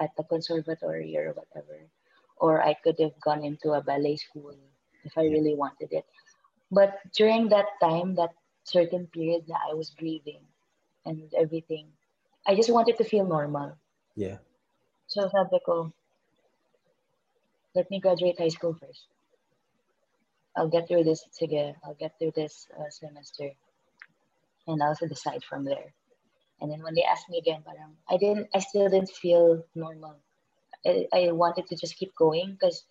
at 0.01 0.11
the 0.17 0.25
conservatory 0.25 1.17
or 1.17 1.33
whatever, 1.33 1.79
or 2.37 2.63
I 2.63 2.75
could 2.75 2.99
have 3.01 3.21
gone 3.21 3.45
into 3.45 3.73
a 3.73 3.83
ballet 3.83 4.17
school 4.17 4.55
if 5.05 5.17
I 5.19 5.23
really 5.25 5.55
wanted 5.55 5.93
it. 5.93 6.07
But 6.71 6.99
during 7.15 7.49
that 7.51 7.67
time, 7.81 8.15
that 8.17 8.35
certain 8.65 9.07
period 9.09 9.47
that 9.49 9.61
I 9.71 9.75
was 9.75 9.91
grieving 9.91 10.43
and 11.05 11.33
everything, 11.37 11.93
I 12.47 12.55
just 12.55 12.73
wanted 12.73 12.97
to 12.99 13.05
feel 13.05 13.25
normal. 13.27 13.77
yeah 14.17 14.39
So 15.13 15.21
sabi 15.33 15.59
ko, 15.67 15.93
let 17.75 17.91
me 17.91 18.01
graduate 18.01 18.39
high 18.39 18.49
school 18.49 18.75
first. 18.75 19.07
I'll 20.57 20.69
get 20.69 20.89
through 20.89 21.05
this, 21.05 21.25
sige, 21.41 21.75
I'll 21.85 21.95
get 21.95 22.19
through 22.19 22.33
this 22.35 22.67
uh, 22.79 22.91
semester. 22.91 23.51
And 24.67 24.83
I'll 24.83 24.91
also 24.91 25.07
decide 25.07 25.45
from 25.45 25.65
there. 25.65 25.93
And 26.61 26.71
then 26.71 26.83
when 26.83 26.95
they 26.95 27.05
asked 27.05 27.29
me 27.31 27.39
again, 27.39 27.63
parang, 27.65 27.95
I 28.11 28.17
didn't, 28.17 28.49
I 28.55 28.59
still 28.59 28.89
didn't 28.89 29.11
feel 29.11 29.65
normal. 29.75 30.17
I, 30.85 31.07
I 31.13 31.31
wanted 31.33 31.67
to 31.69 31.77
just 31.77 31.97
keep 31.97 32.15
going 32.17 32.53
because 32.53 32.85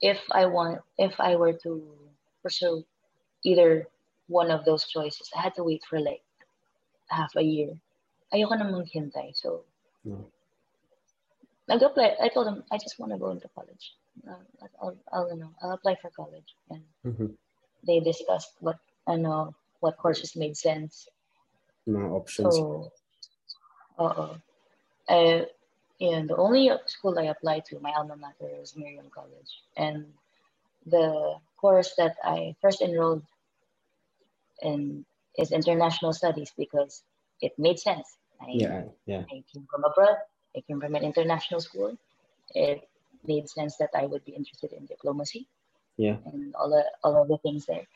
if 0.00 0.18
I 0.30 0.46
want, 0.46 0.80
if 0.98 1.20
I 1.20 1.36
were 1.36 1.52
to 1.64 1.82
pursue 2.42 2.84
either 3.44 3.86
one 4.28 4.50
of 4.50 4.64
those 4.64 4.86
choices, 4.86 5.28
I 5.36 5.42
had 5.42 5.54
to 5.56 5.64
wait 5.64 5.82
for 5.88 6.00
like 6.00 6.22
half 7.08 7.32
a 7.36 7.42
year. 7.42 7.74
Ayoko 8.32 8.58
na 8.58 8.64
maghintay. 8.64 9.36
So 9.36 9.64
No. 10.04 10.26
nag-apply. 11.68 12.16
I 12.20 12.28
told 12.28 12.46
them 12.46 12.64
I 12.72 12.78
just 12.78 12.98
want 12.98 13.12
to 13.12 13.18
go 13.18 13.30
into 13.30 13.48
college. 13.54 13.94
Uh, 14.28 14.36
I'll, 14.80 14.96
I'll, 15.12 15.28
you 15.30 15.36
know, 15.36 15.50
I'll 15.62 15.72
apply 15.72 15.96
for 15.96 16.10
college, 16.10 16.54
and 16.70 16.82
Mhm. 17.04 17.36
they 17.86 18.00
discussed 18.00 18.54
what 18.60 18.78
I 19.06 19.16
know 19.16 19.54
what 19.80 19.96
courses 19.96 20.36
made 20.36 20.56
sense. 20.56 21.08
mga 21.86 22.08
options 22.12 22.54
So, 22.54 22.92
uh, 23.98 24.38
uh, 25.08 25.44
and 26.00 26.28
the 26.30 26.36
only 26.36 26.70
school 26.86 27.18
I 27.18 27.24
applied 27.34 27.64
to, 27.66 27.80
my 27.80 27.92
alma 27.92 28.16
mater, 28.16 28.50
was 28.58 28.76
Miriam 28.76 29.10
College, 29.10 29.50
and 29.76 30.14
the 30.86 31.38
course 31.56 31.94
that 31.96 32.16
I 32.22 32.54
first 32.60 32.82
enrolled 32.82 33.22
in 34.62 35.04
is 35.38 35.50
international 35.52 36.12
studies 36.12 36.52
because 36.56 37.02
it 37.40 37.52
made 37.58 37.78
sense. 37.78 38.06
I, 38.40 38.50
yeah 38.52 38.82
yeah 39.06 39.24
I 39.30 39.42
came 39.52 39.66
from 39.70 39.84
abroad. 39.84 40.18
I 40.56 40.60
came 40.60 40.80
from 40.80 40.94
an 40.94 41.02
international 41.04 41.60
school. 41.60 41.96
It 42.54 42.88
made 43.26 43.48
sense 43.48 43.76
that 43.76 43.90
I 43.94 44.06
would 44.06 44.24
be 44.24 44.32
interested 44.32 44.72
in 44.72 44.86
diplomacy. 44.86 45.48
Yeah. 45.96 46.16
And 46.26 46.54
all 46.54 46.70
the 46.70 46.84
all 47.04 47.20
of 47.20 47.28
the 47.28 47.38
things 47.38 47.66
there. 47.66 47.86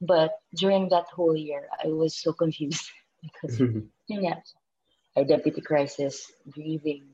But 0.00 0.38
during 0.54 0.88
that 0.90 1.06
whole 1.10 1.36
year, 1.36 1.68
I 1.82 1.88
was 1.88 2.16
so 2.16 2.32
confused 2.32 2.90
because 3.22 3.58
mm-hmm. 3.58 3.86
yeah, 4.08 4.40
identity 5.16 5.60
crisis, 5.60 6.30
grieving, 6.50 7.06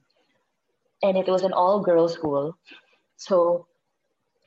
and 1.03 1.17
it 1.17 1.29
was 1.29 1.43
an 1.43 1.53
all 1.53 1.81
girls 1.81 2.15
school. 2.15 2.57
So 3.17 3.67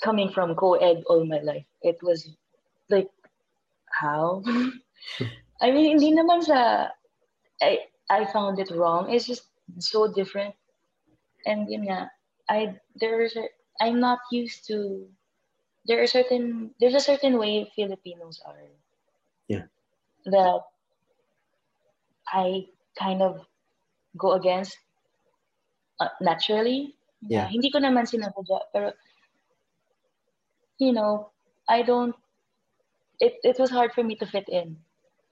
coming 0.04 0.30
from 0.30 0.56
co-ed 0.56 1.04
all 1.08 1.26
my 1.26 1.40
life, 1.40 1.66
it 1.82 1.98
was 2.02 2.30
like 2.90 3.10
how? 3.90 4.44
I 5.62 5.72
mean, 5.72 5.98
hindi 5.98 6.14
naman 6.14 6.44
sa 6.46 6.90
I 7.62 7.90
I 8.10 8.26
found 8.30 8.60
it 8.60 8.70
wrong. 8.70 9.10
It's 9.10 9.26
just 9.26 9.50
so 9.80 10.08
different. 10.08 10.54
And 11.46 11.66
yun 11.70 11.90
nga, 11.90 12.12
I 12.50 12.80
there's 12.96 13.36
a, 13.36 13.46
I'm 13.82 14.00
not 14.00 14.20
used 14.32 14.68
to 14.68 15.08
there 15.88 16.02
are 16.04 16.08
certain 16.08 16.72
there's 16.80 16.96
a 16.96 17.04
certain 17.04 17.38
way 17.40 17.72
Filipinos 17.76 18.42
are. 18.46 18.68
Yeah. 19.48 19.66
That 20.26 20.62
I 22.28 22.68
kind 23.00 23.22
of 23.22 23.48
go 24.18 24.34
against 24.34 24.78
uh, 26.00 26.12
naturally. 26.22 26.96
Yeah. 27.24 27.48
Hindi 27.48 27.72
ko 27.72 27.80
naman 27.80 28.04
sinasadya, 28.06 28.60
pero 28.74 28.92
you 30.78 30.92
know, 30.92 31.32
I 31.70 31.82
don't 31.82 32.16
it 33.24 33.40
it 33.44 33.58
was 33.60 33.72
hard 33.72 33.96
for 33.96 34.04
me 34.04 34.16
to 34.20 34.28
fit 34.28 34.50
in. 34.52 34.76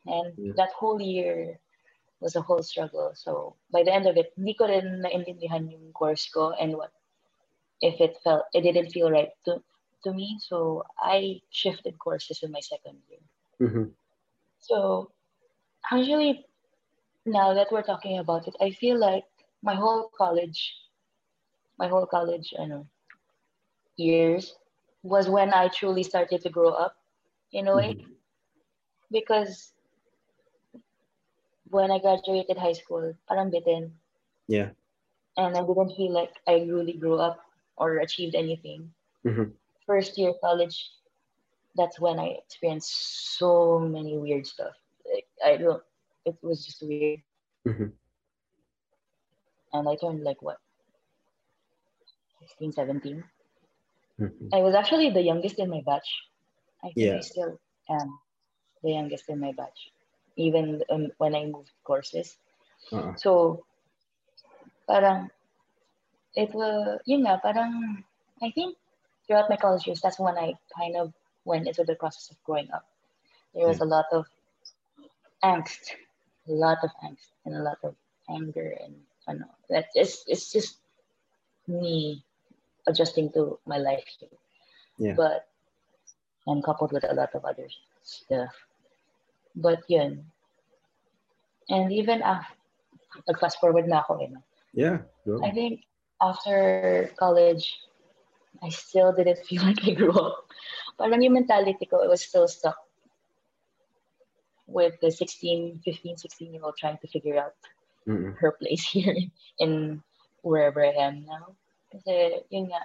And 0.08 0.34
Yeah. 0.40 0.56
that 0.56 0.72
whole 0.72 1.02
year 1.02 1.60
was 2.24 2.40
a 2.40 2.42
whole 2.42 2.64
struggle. 2.64 3.12
So 3.14 3.60
by 3.76 3.84
the 3.84 3.92
end 3.92 4.08
of 4.08 4.16
it, 4.16 4.32
hindi 4.40 4.56
ko 4.56 4.72
rin 4.72 5.04
naintindihan 5.04 5.68
yung 5.68 5.92
course 5.92 6.32
ko 6.32 6.56
and 6.56 6.80
what 6.80 6.95
if 7.90 8.02
it 8.02 8.18
felt 8.24 8.46
it 8.54 8.62
didn't 8.62 8.92
feel 8.92 9.12
right 9.12 9.32
to 9.46 9.62
to 10.04 10.14
me. 10.14 10.38
So 10.40 10.84
I 11.00 11.42
shifted 11.52 12.00
courses 12.00 12.44
in 12.44 12.52
my 12.52 12.62
second 12.62 12.98
year. 13.10 13.22
Mhm. 13.60 13.96
So 14.60 15.12
actually 15.92 16.46
now 17.26 17.54
that 17.54 17.72
we're 17.72 17.84
talking 17.84 18.20
about 18.20 18.48
it, 18.48 18.56
I 18.62 18.72
feel 18.72 18.98
like 19.00 19.26
my 19.62 19.76
whole 19.76 20.10
college 20.18 20.76
my 21.78 21.88
whole 21.88 22.06
college 22.06 22.54
I 22.60 22.66
know 22.66 22.88
years 23.98 24.56
was 25.04 25.30
when 25.30 25.54
I 25.54 25.68
truly 25.70 26.04
started 26.04 26.42
to 26.42 26.50
grow 26.50 26.70
up 26.72 26.96
in 27.52 27.68
a 27.68 27.76
way 27.76 27.98
because 29.12 29.74
when 31.70 31.92
I 31.92 32.00
graduated 32.00 32.58
high 32.58 32.74
school, 32.74 33.14
parang 33.28 33.52
bitin. 33.52 33.92
Yeah. 34.48 34.72
And 35.38 35.56
I 35.56 35.62
didn't 35.62 35.96
feel 35.96 36.12
like 36.12 36.34
I 36.48 36.64
really 36.64 36.94
grew 36.94 37.16
up 37.20 37.45
or 37.78 37.98
achieved 37.98 38.36
anything. 38.36 38.94
Mhm. 39.26 39.54
First 39.86 40.18
year 40.18 40.34
college, 40.42 40.78
that's 41.76 42.00
when 42.00 42.20
I 42.20 42.28
experienced 42.44 43.38
so 43.38 43.80
many 43.80 44.18
weird 44.18 44.46
stuff. 44.48 44.74
Like 45.14 45.28
I 45.44 45.58
don't, 45.58 45.84
it 46.26 46.36
was 46.44 46.66
just 46.66 46.82
weird. 46.84 47.14
Mhm. 47.66 47.92
And 49.74 49.88
I 49.88 49.96
turned 49.96 50.24
like 50.24 50.42
what, 50.42 50.58
16, 52.40 52.72
17. 52.72 53.24
Mhm. 54.20 54.50
I 54.54 54.62
was 54.62 54.76
actually 54.76 55.10
the 55.12 55.22
youngest 55.22 55.60
in 55.60 55.70
my 55.70 55.82
batch. 55.86 56.10
I 56.84 56.90
think 56.98 57.12
Yeah. 57.12 57.16
I 57.16 57.20
still 57.22 57.60
am 57.90 58.20
the 58.84 58.92
youngest 58.92 59.30
in 59.30 59.40
my 59.40 59.52
batch, 59.54 59.92
even 60.38 60.84
um, 60.90 61.12
when 61.18 61.36
I 61.36 61.46
moved 61.46 61.72
courses. 61.84 62.38
Uh-uh. 62.92 63.16
So, 63.16 63.66
parang, 64.88 65.30
it 66.36 66.54
was, 66.54 67.00
yun 67.06 67.24
nga, 67.24 67.40
parang, 67.42 68.04
I 68.42 68.52
think 68.52 68.76
throughout 69.26 69.50
my 69.50 69.58
college 69.58 69.88
years, 69.88 70.02
that's 70.02 70.20
when 70.20 70.38
I 70.38 70.54
kind 70.78 70.96
of 70.96 71.14
went 71.46 71.68
into 71.68 71.84
the 71.84 71.96
process 71.96 72.32
of 72.32 72.44
growing 72.44 72.70
up. 72.72 72.86
There 73.54 73.68
was 73.68 73.80
a 73.80 73.86
lot 73.86 74.06
of 74.12 74.26
angst, 75.44 75.96
a 76.48 76.52
lot 76.52 76.80
of 76.84 76.92
angst, 77.04 77.32
and 77.46 77.56
a 77.56 77.64
lot 77.64 77.78
of 77.84 77.96
anger, 78.30 78.76
and 78.84 78.96
I 79.28 79.34
know 79.34 79.54
that 79.70 79.88
it's, 79.96 80.26
it's 80.28 80.52
just 80.52 80.78
me 81.68 82.24
adjusting 82.88 83.32
to 83.32 83.58
my 83.66 83.78
life 83.78 84.04
here. 84.20 84.30
Yeah. 84.98 85.14
But, 85.16 85.48
and 86.48 86.64
coupled 86.64 86.92
with 86.92 87.06
a 87.10 87.14
lot 87.14 87.34
of 87.34 87.46
other 87.46 87.68
stuff. 88.04 88.54
But 89.56 89.84
yun. 89.88 90.26
And 91.70 91.92
even 91.92 92.22
after, 92.22 92.54
nag-fast 93.28 93.60
forward 93.60 93.88
na 93.88 94.04
ako 94.04 94.20
eh. 94.20 94.28
no? 94.30 94.44
Yeah. 94.74 94.98
Go. 95.26 95.40
I 95.44 95.52
think 95.52 95.82
after 96.22 97.12
college, 97.18 97.80
I 98.64 98.70
still 98.70 99.12
didn't 99.14 99.46
feel 99.46 99.64
like 99.64 99.84
I 99.84 99.92
grew 99.92 100.12
up. 100.12 100.48
Parang 100.98 101.22
yung 101.22 101.34
mentality 101.34 101.86
ko, 101.86 102.04
it 102.04 102.10
was 102.10 102.24
still 102.24 102.48
stuck 102.48 102.78
with 104.68 104.94
the 105.02 105.12
16, 105.12 105.82
15, 105.84 106.18
16 106.18 106.54
year 106.54 106.64
old 106.64 106.78
trying 106.78 106.98
to 107.00 107.08
figure 107.08 107.38
out 107.38 107.54
Mm-mm. 108.08 108.36
her 108.38 108.52
place 108.52 108.84
here 108.96 109.16
in 109.60 110.02
wherever 110.42 110.84
I 110.84 110.94
am 110.98 111.26
now. 111.26 111.56
Kasi 111.92 112.42
yun 112.50 112.72
nga, 112.72 112.82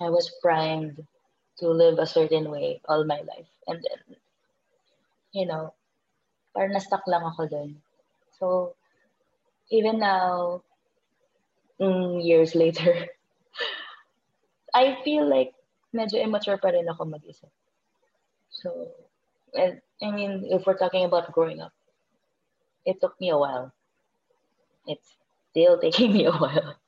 I 0.00 0.10
was 0.10 0.30
primed 0.42 1.00
to 1.58 1.68
live 1.68 1.98
a 1.98 2.06
certain 2.06 2.50
way 2.50 2.80
all 2.88 3.04
my 3.04 3.20
life. 3.24 3.48
And 3.66 3.80
then, 3.80 4.16
you 5.32 5.46
know, 5.46 5.72
parang 6.54 6.72
na-stuck 6.72 7.04
lang 7.08 7.24
ako 7.24 7.48
dun. 7.48 7.80
So, 8.36 8.76
even 9.72 9.98
now, 9.98 10.62
mm, 11.80 12.24
years 12.24 12.54
later, 12.54 13.06
I 14.74 14.98
feel 15.04 15.28
like 15.28 15.52
medyo 15.94 16.20
immature 16.20 16.58
pa 16.58 16.68
rin 16.68 16.88
ako 16.88 17.04
mag-isa. 17.08 17.48
So, 18.50 18.92
and, 19.56 19.80
I 20.02 20.10
mean, 20.12 20.44
if 20.48 20.66
we're 20.66 20.76
talking 20.76 21.04
about 21.04 21.32
growing 21.32 21.60
up, 21.60 21.72
it 22.84 23.00
took 23.00 23.18
me 23.20 23.30
a 23.30 23.38
while. 23.38 23.72
It's 24.86 25.16
still 25.50 25.78
taking 25.84 26.12
me 26.12 26.26
a 26.26 26.32
while. 26.32 26.76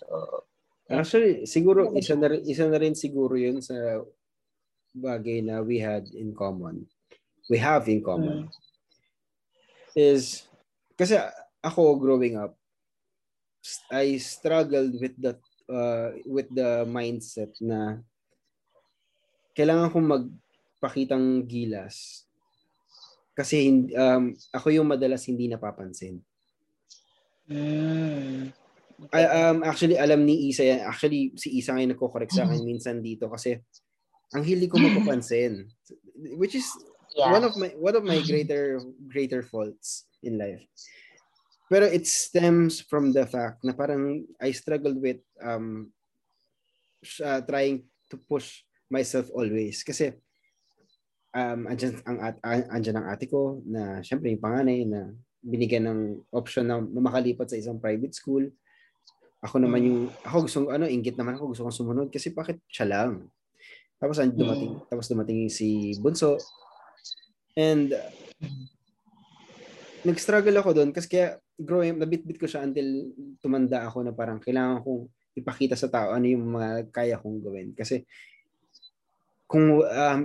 So, 0.00 0.44
Actually, 0.90 1.44
siguro 1.46 1.92
isa 1.94 2.16
na 2.16 2.32
rin, 2.32 2.42
isa 2.48 2.64
na 2.66 2.80
rin 2.80 2.96
siguro 2.96 3.36
'yun 3.36 3.60
sa 3.62 4.00
bagay 4.96 5.44
na 5.44 5.62
we 5.62 5.78
had 5.78 6.08
in 6.10 6.34
common. 6.34 6.88
We 7.46 7.60
have 7.62 7.86
in 7.86 8.02
common. 8.02 8.50
Is 9.94 10.48
kasi 10.98 11.20
ako 11.62 12.00
growing 12.00 12.40
up 12.40 12.56
I 13.92 14.16
struggled 14.16 14.96
with 14.96 15.14
that 15.20 15.40
uh, 15.68 16.16
with 16.24 16.48
the 16.50 16.88
mindset 16.88 17.52
na 17.60 18.00
kailangan 19.52 19.92
kong 19.92 20.06
magpakitang 20.08 21.44
gilas 21.44 22.24
kasi 23.36 23.88
um, 23.96 24.36
ako 24.52 24.68
yung 24.68 24.88
madalas 24.90 25.24
hindi 25.24 25.48
napapansin. 25.48 26.20
mm, 27.48 28.52
I, 29.16 29.22
um, 29.24 29.64
actually, 29.64 29.96
alam 29.96 30.28
ni 30.28 30.52
Isa 30.52 30.68
yan. 30.68 30.84
Actually, 30.84 31.32
si 31.40 31.56
Isa 31.56 31.72
ngayon 31.72 31.96
nagko-correct 31.96 32.36
sa 32.36 32.44
akin 32.44 32.60
minsan 32.60 33.00
dito 33.00 33.32
kasi 33.32 33.56
ang 34.36 34.44
hili 34.44 34.68
ko 34.68 34.76
mapapansin. 34.76 35.64
Which 36.36 36.52
is 36.52 36.68
yeah. 37.16 37.32
one 37.32 37.44
of 37.48 37.56
my 37.56 37.72
one 37.80 37.96
of 37.96 38.04
my 38.04 38.20
greater 38.20 38.76
greater 39.08 39.40
faults 39.40 40.04
in 40.20 40.36
life. 40.36 40.60
Pero 41.70 41.86
it 41.86 42.02
stems 42.02 42.82
from 42.82 43.14
the 43.14 43.22
fact 43.30 43.62
na 43.62 43.70
parang 43.70 44.26
I 44.42 44.50
struggled 44.50 44.98
with 44.98 45.22
um 45.38 45.94
uh, 47.22 47.40
trying 47.46 47.86
to 48.10 48.18
push 48.18 48.66
myself 48.90 49.30
always 49.30 49.86
kasi 49.86 50.18
um 51.30 51.70
andyan 51.70 52.02
ang 52.02 52.18
at 52.18 52.36
an- 52.42 52.68
andyan 52.74 52.98
ang 52.98 53.06
ate 53.06 53.30
ko 53.30 53.62
na 53.62 54.02
syempre 54.02 54.34
yung 54.34 54.42
panganay 54.42 54.82
na 54.82 55.14
binigyan 55.46 55.86
ng 55.86 56.00
option 56.34 56.66
na 56.66 56.82
makalipat 56.82 57.48
sa 57.48 57.56
isang 57.56 57.78
private 57.78 58.12
school. 58.12 58.50
Ako 59.40 59.62
naman 59.62 59.86
yung 59.86 60.00
ako 60.26 60.36
gusto 60.50 60.58
ano 60.68 60.90
inggit 60.90 61.14
naman 61.14 61.38
ako 61.38 61.54
gusto 61.54 61.62
kong 61.64 61.78
sumunod 61.78 62.08
kasi 62.10 62.34
bakit 62.34 62.58
siya 62.66 62.90
lang. 62.90 63.30
Tapos 64.02 64.18
dumating 64.18 64.74
tapos 64.90 65.06
dumating 65.06 65.46
si 65.46 65.94
Bunso 66.02 66.34
and 67.54 67.94
uh, 67.94 68.10
nag-struggle 70.04 70.56
ako 70.60 70.70
doon 70.72 70.90
kasi 70.96 71.06
kaya 71.08 71.36
growing 71.60 72.00
nabitbit 72.00 72.40
ko 72.40 72.48
siya 72.48 72.64
until 72.64 73.12
tumanda 73.40 73.84
ako 73.84 74.06
na 74.06 74.12
parang 74.16 74.40
kailangan 74.40 74.80
kong 74.80 75.08
ipakita 75.36 75.76
sa 75.76 75.92
tao 75.92 76.16
ano 76.16 76.24
yung 76.24 76.56
mga 76.56 76.88
kaya 76.88 77.16
kong 77.20 77.38
gawin 77.44 77.68
kasi 77.76 78.02
kung 79.50 79.82
um, 79.82 80.20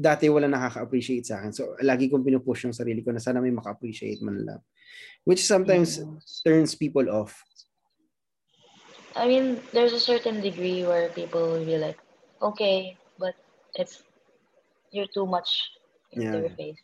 dati 0.00 0.32
wala 0.32 0.48
nakaka-appreciate 0.48 1.28
sa 1.28 1.44
akin. 1.44 1.52
So, 1.52 1.76
lagi 1.84 2.08
kong 2.08 2.24
pinupush 2.24 2.64
yung 2.64 2.72
sarili 2.72 3.04
ko 3.04 3.12
na 3.12 3.20
sana 3.20 3.44
may 3.44 3.52
maka-appreciate 3.52 4.24
man 4.24 4.40
lang. 4.48 4.60
Which 5.28 5.44
sometimes 5.44 6.00
turns 6.40 6.72
people 6.72 7.04
off. 7.12 7.44
I 9.12 9.28
mean, 9.28 9.60
there's 9.76 9.92
a 9.92 10.00
certain 10.00 10.40
degree 10.40 10.88
where 10.88 11.12
people 11.12 11.52
will 11.52 11.66
be 11.68 11.76
like, 11.76 12.00
okay, 12.40 12.96
but 13.20 13.36
it's, 13.76 14.00
you're 14.88 15.10
too 15.12 15.28
much 15.28 15.68
in 16.16 16.24
Yeah. 16.24 16.32
their 16.32 16.50
face. 16.56 16.80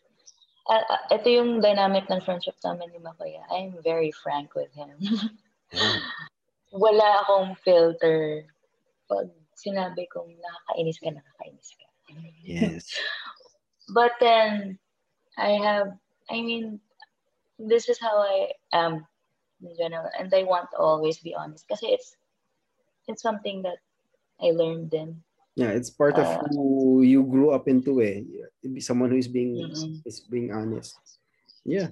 Uh, 0.66 0.82
uh, 0.82 1.02
ito 1.14 1.30
yung 1.30 1.62
dynamic 1.62 2.10
ng 2.10 2.22
friendship 2.26 2.58
namin 2.66 2.90
ni 2.90 2.98
Makoya. 2.98 3.46
I'm 3.54 3.78
very 3.86 4.10
frank 4.10 4.50
with 4.58 4.74
him. 4.74 4.98
Wala 6.74 7.22
akong 7.22 7.54
filter 7.62 8.50
pag 9.06 9.30
sinabi 9.54 10.10
kong 10.10 10.34
nakakainis 10.34 10.98
ka, 10.98 11.14
nakakainis 11.14 11.70
ka. 11.78 11.86
Yes. 12.42 12.90
But 13.94 14.18
then, 14.18 14.78
I 15.38 15.54
have, 15.62 15.94
I 16.26 16.42
mean, 16.42 16.80
this 17.58 17.88
is 17.88 18.00
how 18.02 18.18
I 18.18 18.50
am 18.74 19.06
in 19.62 19.76
general. 19.78 20.10
And 20.18 20.32
I 20.34 20.42
want 20.42 20.74
to 20.74 20.78
always 20.78 21.18
be 21.22 21.34
honest. 21.34 21.68
Kasi 21.68 21.94
it's, 21.94 22.16
it's 23.06 23.22
something 23.22 23.62
that 23.62 23.78
I 24.42 24.50
learned 24.50 24.90
then. 24.90 25.22
Yeah, 25.56 25.72
it's 25.72 25.88
part 25.88 26.18
of 26.20 26.26
Uh, 26.28 26.48
who 26.52 27.00
you 27.02 27.24
grew 27.24 27.50
up 27.50 27.66
into 27.66 28.02
eh. 28.04 28.22
Someone 28.78 29.10
who 29.10 29.16
is 29.16 29.28
being 29.28 29.56
Mm-mm. 29.64 30.04
is 30.04 30.20
being 30.20 30.52
honest. 30.52 31.00
Yeah. 31.64 31.88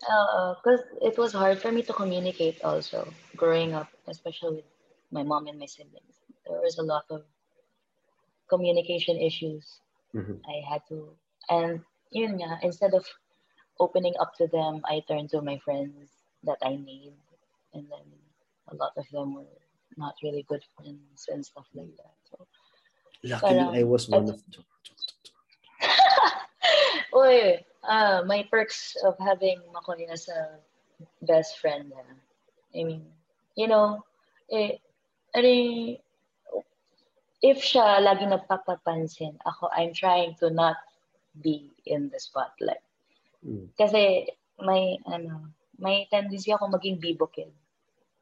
Because 0.00 0.80
it 1.02 1.16
was 1.18 1.32
hard 1.32 1.60
for 1.60 1.70
me 1.72 1.82
to 1.82 1.92
communicate 1.92 2.62
also 2.64 3.12
growing 3.36 3.74
up, 3.74 3.88
especially 4.08 4.64
with 4.64 4.68
my 5.12 5.22
mom 5.22 5.46
and 5.46 5.58
my 5.58 5.66
siblings. 5.66 6.16
There 6.48 6.60
was 6.60 6.78
a 6.78 6.82
lot 6.82 7.04
of 7.10 7.22
communication 8.48 9.20
issues. 9.20 9.80
Mhm. 10.14 10.40
I 10.48 10.64
had 10.64 10.82
to, 10.88 11.12
and 11.50 11.84
yun 12.10 12.38
nga, 12.40 12.58
instead 12.62 12.94
of 12.94 13.04
opening 13.80 14.14
up 14.20 14.32
to 14.40 14.46
them, 14.48 14.80
I 14.88 15.04
turned 15.04 15.28
to 15.36 15.42
my 15.42 15.58
friends 15.60 16.08
that 16.48 16.58
I 16.62 16.76
made, 16.80 17.16
and 17.74 17.84
then 17.90 18.06
a 18.72 18.74
lot 18.76 18.96
of 18.96 19.04
them 19.12 19.34
were 19.34 19.52
not 19.96 20.14
really 20.22 20.44
good 20.48 20.64
friends 20.76 21.28
and 21.28 21.44
stuff 21.44 21.66
like 21.74 21.92
that. 21.96 22.14
So, 22.30 22.46
Luckily, 23.24 23.58
Parang- 23.58 23.76
I 23.76 23.82
was 23.82 24.08
one 24.08 24.28
of 24.28 24.42
Uy, 27.12 27.64
ah, 27.84 28.22
may 28.26 28.44
perks 28.44 28.96
of 29.04 29.16
having 29.18 29.60
Makoy 29.72 30.08
as 30.10 30.28
a 30.28 30.60
best 31.22 31.58
friend. 31.58 31.92
ah. 31.96 32.16
I 32.76 32.84
mean, 32.84 33.04
you 33.56 33.68
know, 33.68 34.04
eh, 34.52 34.76
ano 35.32 35.96
if 37.44 37.58
siya 37.60 38.00
lagi 38.04 38.24
nagpapapansin, 38.28 39.36
ako, 39.44 39.68
I'm 39.72 39.92
trying 39.92 40.36
to 40.40 40.50
not 40.50 40.76
be 41.40 41.72
in 41.84 42.08
the 42.08 42.20
spotlight. 42.20 42.84
Mm. 43.44 43.68
Kasi 43.76 44.32
may, 44.60 44.98
ano, 45.06 45.52
may 45.78 46.08
tendency 46.08 46.52
ako 46.52 46.72
maging 46.72 47.00
bibo 47.00 47.28
kid. 47.28 47.52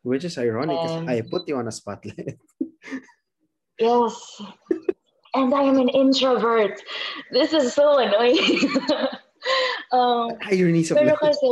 Which 0.04 0.26
is 0.26 0.37
ironic 0.37 0.76
Um, 0.76 1.09
I 1.09 1.22
put 1.24 1.48
you 1.48 1.57
on 1.57 1.68
a 1.68 1.74
spotlight. 1.74 2.38
Yes. 3.74 4.14
And 5.34 5.54
I 5.54 5.62
am 5.62 5.78
an 5.78 5.88
introvert. 5.88 6.80
This 7.30 7.52
is 7.52 7.74
so 7.74 7.98
annoying. 7.98 8.38
um, 9.92 10.38
Ironies 10.46 10.90
of 10.90 10.98
Pero 10.98 11.16
kasi... 11.18 11.50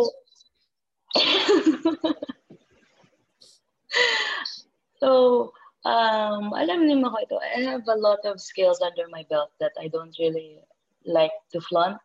so, 5.03 5.53
um, 5.85 6.55
alam 6.55 6.87
niyo 6.87 7.11
ko 7.11 7.19
ito, 7.19 7.37
I 7.43 7.67
have 7.67 7.83
a 7.91 7.99
lot 7.99 8.23
of 8.25 8.41
skills 8.41 8.81
under 8.81 9.11
my 9.11 9.27
belt 9.29 9.51
that 9.59 9.73
I 9.81 9.89
don't 9.89 10.15
really 10.19 10.63
like 11.05 11.35
to 11.51 11.61
flaunt. 11.61 11.99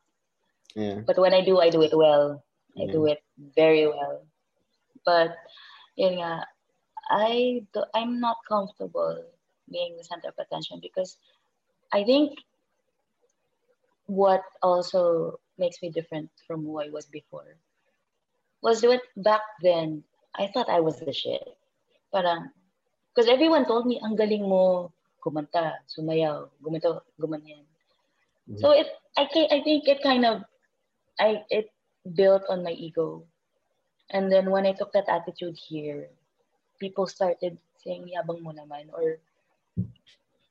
Yeah. 0.73 1.05
But 1.05 1.17
when 1.17 1.33
I 1.33 1.45
do, 1.45 1.59
I 1.59 1.69
do 1.69 1.81
it 1.83 1.93
well. 1.95 2.43
I 2.77 2.85
do 2.85 3.05
it 3.05 3.21
very 3.55 3.87
well. 3.87 4.25
But, 5.05 5.37
yun 5.95 6.21
nga, 6.21 6.45
I 7.09 7.65
do, 7.73 7.83
I'm 7.93 8.19
not 8.19 8.37
comfortable 8.47 9.23
being 9.71 9.97
the 9.97 10.03
center 10.03 10.29
of 10.29 10.37
attention 10.37 10.79
because 10.81 11.17
I 11.93 12.03
think 12.03 12.39
what 14.07 14.43
also 14.63 15.39
makes 15.57 15.81
me 15.81 15.89
different 15.89 16.29
from 16.45 16.63
who 16.63 16.79
I 16.79 16.89
was 16.89 17.05
before 17.05 17.57
was 18.61 18.81
that 18.81 19.01
back 19.17 19.41
then, 19.61 20.03
I 20.35 20.47
thought 20.47 20.69
I 20.69 20.79
was 20.79 20.99
the 20.99 21.13
shit. 21.13 21.43
Parang, 22.11 22.49
because 23.13 23.29
everyone 23.29 23.65
told 23.65 23.85
me, 23.85 23.99
ang 24.03 24.15
galing 24.17 24.47
mo 24.47 24.91
kumanta, 25.23 25.79
sumayaw, 25.87 26.49
gumanto, 26.63 27.01
gumanyan. 27.19 27.63
Mhm. 28.49 28.59
So 28.59 28.71
it, 28.71 28.87
I, 29.17 29.27
I 29.51 29.59
think 29.61 29.87
it 29.87 30.01
kind 30.01 30.25
of, 30.25 30.43
I, 31.19 31.43
it 31.49 31.71
built 32.15 32.43
on 32.49 32.63
my 32.63 32.71
ego. 32.71 33.23
And 34.09 34.31
then 34.31 34.49
when 34.49 34.65
I 34.65 34.71
took 34.73 34.93
that 34.93 35.09
attitude 35.09 35.57
here, 35.57 36.07
people 36.79 37.07
started 37.07 37.57
saying, 37.83 38.07
yabang 38.07 38.41
mo 38.41 38.55
naman, 38.55 38.87
or, 38.93 39.19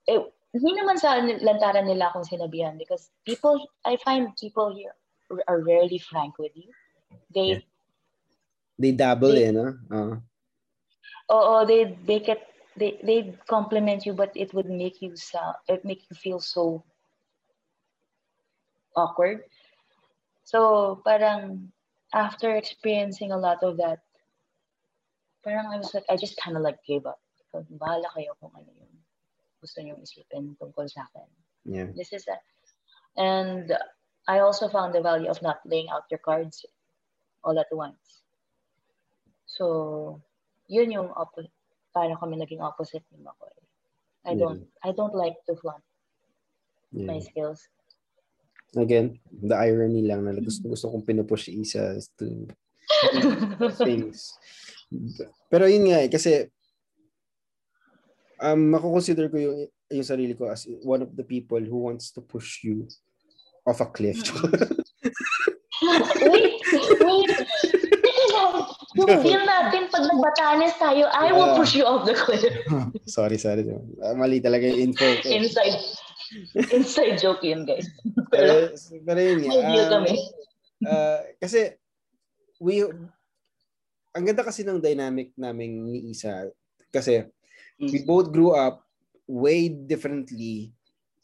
eh, 0.08 0.20
hindi 0.52 0.70
naman 0.78 0.98
sa 0.98 1.18
lantaran 1.20 1.86
nila 1.86 2.10
akong 2.10 2.26
sinabihan 2.26 2.78
because 2.78 3.10
people, 3.24 3.58
I 3.84 3.96
find 4.02 4.34
people 4.38 4.74
here 4.74 4.94
are 5.48 5.60
rarely 5.60 5.98
frank 5.98 6.38
with 6.38 6.52
you. 6.54 6.70
They, 7.34 7.58
Yeah. 7.58 7.64
They 8.78 8.92
dabble 8.92 9.32
They- 9.32 9.48
in, 9.48 9.56
no? 9.56 9.72
Uh, 9.90 10.20
oh, 11.30 11.64
they, 11.64 11.96
they 12.04 12.20
get, 12.20 12.44
they, 12.76 13.00
they 13.02 13.34
compliment 13.48 14.04
you, 14.04 14.12
but 14.12 14.30
it 14.36 14.52
would 14.52 14.68
make 14.68 15.00
you 15.00 15.16
sound, 15.16 15.56
it 15.66 15.84
make 15.84 16.04
you 16.10 16.16
feel 16.16 16.40
so 16.40 16.84
awkward. 18.94 19.44
So, 20.44 21.00
parang, 21.04 21.72
after 22.12 22.54
experiencing 22.54 23.32
a 23.32 23.38
lot 23.38 23.62
of 23.62 23.78
that, 23.78 24.00
parang 25.42 25.72
I 25.72 25.78
was 25.78 25.92
like, 25.94 26.04
I 26.08 26.16
just 26.16 26.36
kind 26.36 26.56
of 26.56 26.62
like 26.62 26.78
gave 26.86 27.06
up. 27.06 27.18
So, 27.50 27.64
bahala 27.80 28.12
kayo 28.14 28.36
kung 28.40 28.52
ano 28.54 28.68
yung 28.76 28.95
gusto 29.66 29.82
niyong 29.82 29.98
isipin 29.98 30.54
tungkol 30.62 30.86
sa 30.86 31.02
akin. 31.10 31.26
yeah. 31.66 31.90
This 31.98 32.14
is 32.14 32.22
a, 32.30 32.38
and 33.18 33.66
I 34.30 34.38
also 34.38 34.70
found 34.70 34.94
the 34.94 35.02
value 35.02 35.26
of 35.26 35.42
not 35.42 35.58
laying 35.66 35.90
out 35.90 36.06
your 36.10 36.22
cards 36.22 36.62
all 37.42 37.58
at 37.58 37.66
once. 37.74 38.22
So, 39.46 40.22
yun 40.70 40.94
yung 40.94 41.10
oppo- 41.14 41.50
parang 41.90 42.18
kami 42.18 42.38
naging 42.38 42.62
opposite 42.62 43.02
ni 43.10 43.18
Makoy. 43.22 43.50
I 44.26 44.34
Yeah. 44.34 44.42
don't, 44.42 44.62
I 44.82 44.90
don't 44.94 45.14
like 45.14 45.38
to 45.46 45.54
flaunt 45.58 45.82
my 46.90 47.18
yeah. 47.18 47.26
skills. 47.26 47.66
Again, 48.74 49.18
the 49.30 49.54
irony 49.54 50.02
lang 50.02 50.26
na 50.26 50.34
gusto, 50.42 50.66
gusto 50.66 50.90
kong 50.90 51.06
pinupush 51.06 51.46
si 51.48 51.62
Isa 51.62 51.94
to 52.18 52.50
things. 53.86 54.34
Pero 55.50 55.70
yun 55.70 55.86
nga 55.90 56.02
eh, 56.02 56.10
kasi 56.10 56.50
um, 58.40 58.60
makukonsider 58.74 59.30
ko 59.30 59.36
yung, 59.38 59.56
yung 59.90 60.06
sarili 60.06 60.34
ko 60.36 60.50
as 60.50 60.66
one 60.82 61.02
of 61.02 61.14
the 61.14 61.24
people 61.24 61.60
who 61.60 61.88
wants 61.88 62.10
to 62.12 62.20
push 62.20 62.64
you 62.64 62.88
off 63.66 63.80
a 63.80 63.88
cliff. 63.88 64.18
wait, 66.30 66.58
wait. 67.02 67.30
Yung 68.96 69.20
deal 69.20 69.44
natin 69.44 69.92
pag 69.92 70.08
nagbatanes 70.08 70.74
tayo, 70.80 71.04
I 71.12 71.28
will 71.28 71.52
Yeah. 71.52 71.58
push 71.60 71.72
you 71.76 71.84
off 71.84 72.08
the 72.08 72.16
cliff. 72.16 72.48
sorry, 73.16 73.36
sorry. 73.36 73.68
Ah, 74.00 74.16
mali 74.16 74.40
talaga 74.40 74.64
yung 74.64 74.90
info 74.92 75.04
ko. 75.20 75.28
Inside, 75.28 75.76
inside 76.72 77.20
joke 77.20 77.44
yun, 77.44 77.68
guys. 77.68 77.84
Pero, 78.32 78.74
pero 79.06 79.20
yun 79.22 79.46
nga. 79.46 79.52
Um, 79.54 79.90
kami. 80.00 80.14
ah, 80.88 81.20
kasi, 81.38 81.76
we, 82.58 82.82
ang 84.16 84.24
ganda 84.26 84.42
kasi 84.42 84.64
ng 84.66 84.80
dynamic 84.82 85.30
namin 85.38 85.86
ni 85.86 86.10
Isa. 86.10 86.48
Kasi, 86.90 87.28
we 87.78 88.00
both 88.04 88.32
grew 88.32 88.56
up 88.56 88.84
way 89.28 89.68
differently 89.68 90.72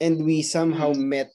and 0.02 0.20
we 0.20 0.42
somehow 0.42 0.92
Mm. 0.92 1.02
met 1.08 1.30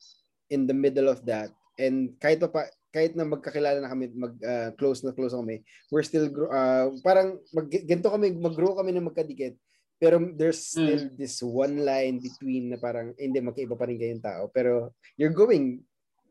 in 0.50 0.68
the 0.68 0.76
middle 0.76 1.08
of 1.08 1.24
that. 1.26 1.50
And 1.78 2.14
kahit 2.20 2.42
pa 2.42 2.68
kahit 2.92 3.14
na 3.14 3.28
magkakilala 3.28 3.84
na 3.84 3.92
kami 3.92 4.10
mag 4.16 4.34
uh, 4.42 4.70
close 4.80 5.04
na 5.06 5.14
close 5.14 5.36
kami 5.36 5.62
we're 5.94 6.06
still 6.06 6.28
uh, 6.50 6.90
parang 7.06 7.38
mag 7.54 7.70
ganito 7.70 8.10
kami 8.10 8.34
mag-grow 8.34 8.74
kami 8.78 8.94
na 8.96 9.04
magkadikit. 9.04 9.56
Pero 9.98 10.22
there's 10.38 10.62
still 10.62 11.10
this 11.18 11.42
one 11.42 11.82
line 11.82 12.22
between 12.22 12.70
na 12.70 12.78
parang 12.78 13.18
hindi 13.18 13.42
magkaiba 13.42 13.74
pa 13.74 13.90
rin 13.90 13.98
kayong 13.98 14.22
tao. 14.22 14.46
Pero 14.54 14.94
you're 15.18 15.34
going 15.34 15.82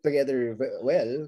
together 0.06 0.54
well 0.86 1.26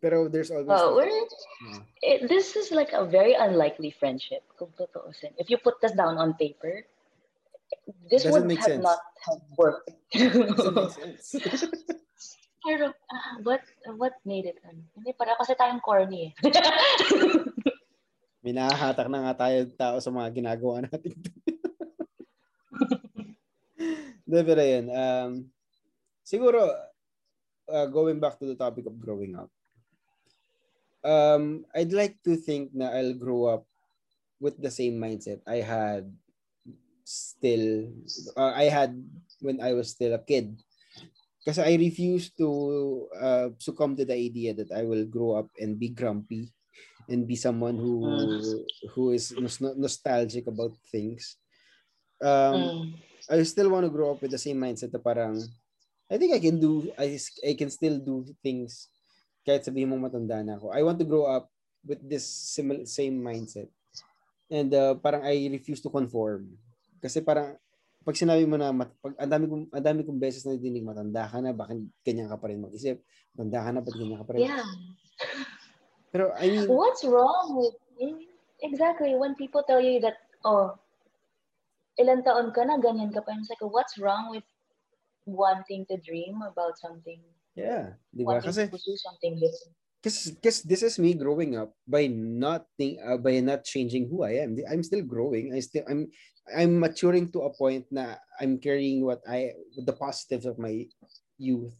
pero 0.00 0.28
there's 0.28 0.50
always 0.50 0.68
Oh, 0.68 0.96
we're, 0.96 1.08
Yeah. 1.08 1.80
it, 2.02 2.18
this 2.28 2.56
is 2.56 2.70
like 2.70 2.92
a 2.92 3.04
very 3.04 3.34
unlikely 3.34 3.90
friendship. 3.94 4.42
Kung 4.56 4.72
tutuusin. 4.76 5.32
If 5.40 5.48
you 5.48 5.58
put 5.58 5.80
this 5.80 5.92
down 5.92 6.18
on 6.18 6.34
paper, 6.36 6.84
this 8.10 8.22
Doesn't 8.24 8.46
would 8.46 8.56
have 8.56 8.78
sense. 8.78 8.84
not 8.84 9.00
have 9.26 9.42
worked. 9.58 9.90
Pero, 12.66 12.90
ah, 12.90 13.30
what 13.46 13.62
what 13.94 14.18
made 14.26 14.42
it? 14.42 14.58
Ano? 14.66 14.82
Hindi, 14.98 15.14
para 15.14 15.38
kasi 15.38 15.54
tayong 15.54 15.78
corny 15.78 16.34
eh. 16.34 16.42
May 18.42 18.50
nahahatak 18.54 19.06
na 19.06 19.30
nga 19.30 19.46
tayo 19.46 19.58
tao 19.74 19.96
sa 20.02 20.10
mga 20.10 20.34
ginagawa 20.34 20.82
natin. 20.86 21.14
Hindi, 24.26 24.40
pero 24.42 24.62
yun. 24.62 24.86
Um, 24.90 25.30
siguro, 26.22 26.66
uh, 27.70 27.86
going 27.86 28.18
back 28.18 28.38
to 28.38 28.46
the 28.46 28.58
topic 28.58 28.86
of 28.90 28.98
growing 28.98 29.38
up, 29.38 29.46
um, 31.06 31.64
I'd 31.74 31.94
like 31.94 32.18
to 32.26 32.34
think 32.36 32.74
na 32.74 32.90
I'll 32.90 33.14
grow 33.14 33.46
up 33.46 33.64
with 34.42 34.58
the 34.60 34.70
same 34.70 34.98
mindset 34.98 35.40
I 35.46 35.62
had 35.62 36.10
still, 37.06 37.94
uh, 38.36 38.52
I 38.52 38.66
had 38.66 38.98
when 39.40 39.62
I 39.62 39.72
was 39.72 39.94
still 39.94 40.14
a 40.14 40.22
kid. 40.22 40.58
Because 41.40 41.62
I 41.62 41.78
refuse 41.78 42.34
to 42.42 43.06
uh, 43.14 43.48
succumb 43.62 43.94
to 43.96 44.04
the 44.04 44.18
idea 44.18 44.50
that 44.54 44.74
I 44.74 44.82
will 44.82 45.06
grow 45.06 45.38
up 45.38 45.46
and 45.62 45.78
be 45.78 45.94
grumpy 45.94 46.50
and 47.08 47.22
be 47.22 47.38
someone 47.38 47.78
who 47.78 48.02
who 48.90 49.14
is 49.14 49.30
nos- 49.38 49.62
nostalgic 49.62 50.50
about 50.50 50.74
things. 50.90 51.38
Um, 52.18 52.66
Mm. 52.66 52.98
I 53.30 53.42
still 53.46 53.70
want 53.70 53.86
to 53.86 53.94
grow 53.94 54.10
up 54.10 54.22
with 54.22 54.34
the 54.34 54.42
same 54.42 54.58
mindset 54.58 54.90
na 54.90 54.98
parang 54.98 55.38
I 56.10 56.18
think 56.18 56.34
I 56.34 56.42
can 56.42 56.58
do 56.58 56.90
I 56.98 57.14
I 57.46 57.54
can 57.54 57.70
still 57.70 57.98
do 57.98 58.26
things 58.42 58.90
kahit 59.46 59.62
sabihin 59.62 59.94
mo 59.94 59.96
matanda 59.96 60.42
na 60.42 60.58
ako. 60.58 60.74
I 60.74 60.82
want 60.82 60.98
to 60.98 61.06
grow 61.06 61.30
up 61.30 61.46
with 61.86 62.02
this 62.02 62.26
similar 62.26 62.82
same 62.82 63.22
mindset. 63.22 63.70
And 64.50 64.74
uh, 64.74 64.98
parang 64.98 65.22
I 65.22 65.46
refuse 65.54 65.78
to 65.86 65.90
conform. 65.90 66.58
Kasi 66.98 67.22
parang 67.22 67.54
pag 68.02 68.18
sinabi 68.18 68.42
mo 68.42 68.58
na 68.58 68.74
mat, 68.74 68.90
pag 68.98 69.14
ang 69.22 69.30
dami 69.30 69.44
kong 69.46 69.64
ang 69.70 69.86
dami 69.86 70.00
kong 70.02 70.18
beses 70.18 70.42
na 70.42 70.58
dinig 70.58 70.82
matanda 70.82 71.30
ka 71.30 71.38
na 71.38 71.54
bakit 71.54 71.78
ganyan 72.02 72.26
ka 72.26 72.38
pa 72.38 72.50
rin 72.50 72.62
mag-isip? 72.62 73.02
Matanda 73.34 73.62
ka 73.62 73.70
na 73.70 73.80
bakit 73.82 73.98
ganyan 74.02 74.18
ka 74.18 74.26
pa 74.26 74.32
rin? 74.34 74.42
Yeah. 74.46 74.66
Pero 76.10 76.34
I 76.34 76.46
mean 76.50 76.66
What's 76.66 77.06
wrong 77.06 77.58
with 77.58 77.74
exactly 78.62 79.14
when 79.14 79.34
people 79.38 79.62
tell 79.66 79.82
you 79.82 79.98
that 80.02 80.18
oh 80.46 80.78
ilan 81.98 82.22
taon 82.22 82.54
ka 82.54 82.62
na 82.62 82.78
ganyan 82.78 83.10
ka 83.10 83.24
pa 83.24 83.34
it's 83.34 83.50
like 83.50 83.62
what's 83.64 83.98
wrong 83.98 84.30
with 84.30 84.44
wanting 85.26 85.82
to 85.90 85.98
dream 85.98 86.40
about 86.44 86.78
something 86.78 87.20
yeah, 87.56 87.96
di 88.12 88.22
ba? 88.22 88.38
Kasi 88.38 88.68
to 88.68 88.76
pursue 88.76 89.00
something 89.00 89.40
different 89.40 89.74
because 90.06 90.62
this 90.62 90.86
is 90.86 91.02
me 91.02 91.18
growing 91.18 91.58
up 91.58 91.74
by 91.82 92.06
not 92.06 92.62
think, 92.78 92.94
uh, 93.02 93.18
by 93.18 93.42
not 93.42 93.66
changing 93.66 94.06
who 94.06 94.22
I 94.22 94.38
am. 94.38 94.54
I'm 94.70 94.86
still 94.86 95.02
growing. 95.02 95.50
I 95.50 95.58
still 95.58 95.82
I'm 95.90 96.06
I'm 96.46 96.78
maturing 96.78 97.26
to 97.34 97.42
a 97.42 97.50
point 97.50 97.90
na 97.90 98.14
I'm 98.38 98.62
carrying 98.62 99.02
what 99.02 99.18
I 99.26 99.58
the 99.74 99.90
positives 99.90 100.46
of 100.46 100.62
my 100.62 100.86
youth 101.42 101.74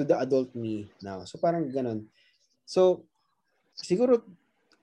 to 0.00 0.02
the 0.08 0.16
adult 0.16 0.56
me 0.56 0.88
now. 1.04 1.28
So 1.28 1.36
parang 1.36 1.68
ganun. 1.68 2.08
So 2.64 3.04
siguro 3.76 4.24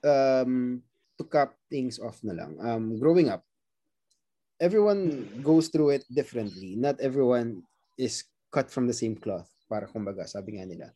um 0.05 0.85
to 1.17 1.23
cap 1.25 1.57
things 1.73 1.97
off 1.97 2.21
na 2.21 2.37
lang. 2.37 2.53
Um 2.61 3.01
growing 3.01 3.33
up 3.33 3.41
everyone 4.61 5.25
goes 5.41 5.73
through 5.73 5.97
it 5.97 6.05
differently. 6.13 6.77
Not 6.77 7.01
everyone 7.01 7.65
is 7.97 8.29
cut 8.55 8.71
from 8.71 8.87
the 8.87 8.95
same 8.95 9.19
cloth 9.19 9.51
para 9.67 9.91
kumbaga 9.91 10.23
sabi 10.23 10.55
nga 10.55 10.63
nila 10.63 10.87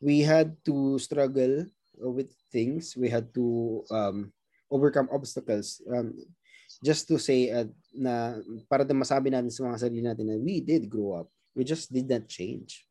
we 0.00 0.20
had 0.20 0.56
to 0.64 0.98
struggle 0.98 1.64
with 2.00 2.32
things. 2.50 2.96
We 2.96 3.08
had 3.08 3.32
to 3.36 3.84
um, 3.92 4.32
overcome 4.72 5.08
obstacles. 5.12 5.80
Um, 5.84 6.16
just 6.82 7.06
to 7.08 7.20
say 7.20 7.52
uh, 7.52 7.68
na 7.92 8.40
para 8.70 8.84
din 8.88 8.96
masabi 8.96 9.28
natin 9.28 9.52
sa 9.52 9.68
mga 9.68 9.80
sarili 9.84 10.02
natin 10.02 10.32
na 10.32 10.40
we 10.40 10.64
did 10.64 10.88
grow 10.88 11.20
up. 11.20 11.28
We 11.52 11.68
just 11.68 11.92
did 11.92 12.08
not 12.08 12.26
change 12.26 12.88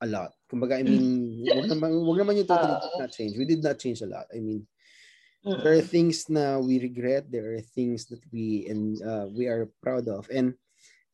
a 0.00 0.06
lot. 0.08 0.32
Kumbaga, 0.48 0.80
I 0.80 0.84
mean, 0.86 1.44
wag 1.58 1.68
naman, 1.68 1.90
wag 1.92 2.20
naman 2.24 2.40
yung 2.40 2.48
totally 2.48 2.80
did 2.80 2.96
not 2.96 3.12
change. 3.12 3.32
We 3.36 3.44
did 3.44 3.62
not 3.62 3.76
change 3.76 4.00
a 4.00 4.08
lot. 4.08 4.26
I 4.32 4.40
mean, 4.40 4.64
there 5.44 5.74
are 5.74 5.84
things 5.84 6.26
na 6.30 6.58
we 6.58 6.80
regret. 6.80 7.28
There 7.28 7.54
are 7.54 7.62
things 7.62 8.06
that 8.08 8.22
we 8.32 8.66
and 8.70 8.96
uh, 9.02 9.26
we 9.30 9.46
are 9.46 9.68
proud 9.82 10.08
of. 10.08 10.30
And 10.32 10.54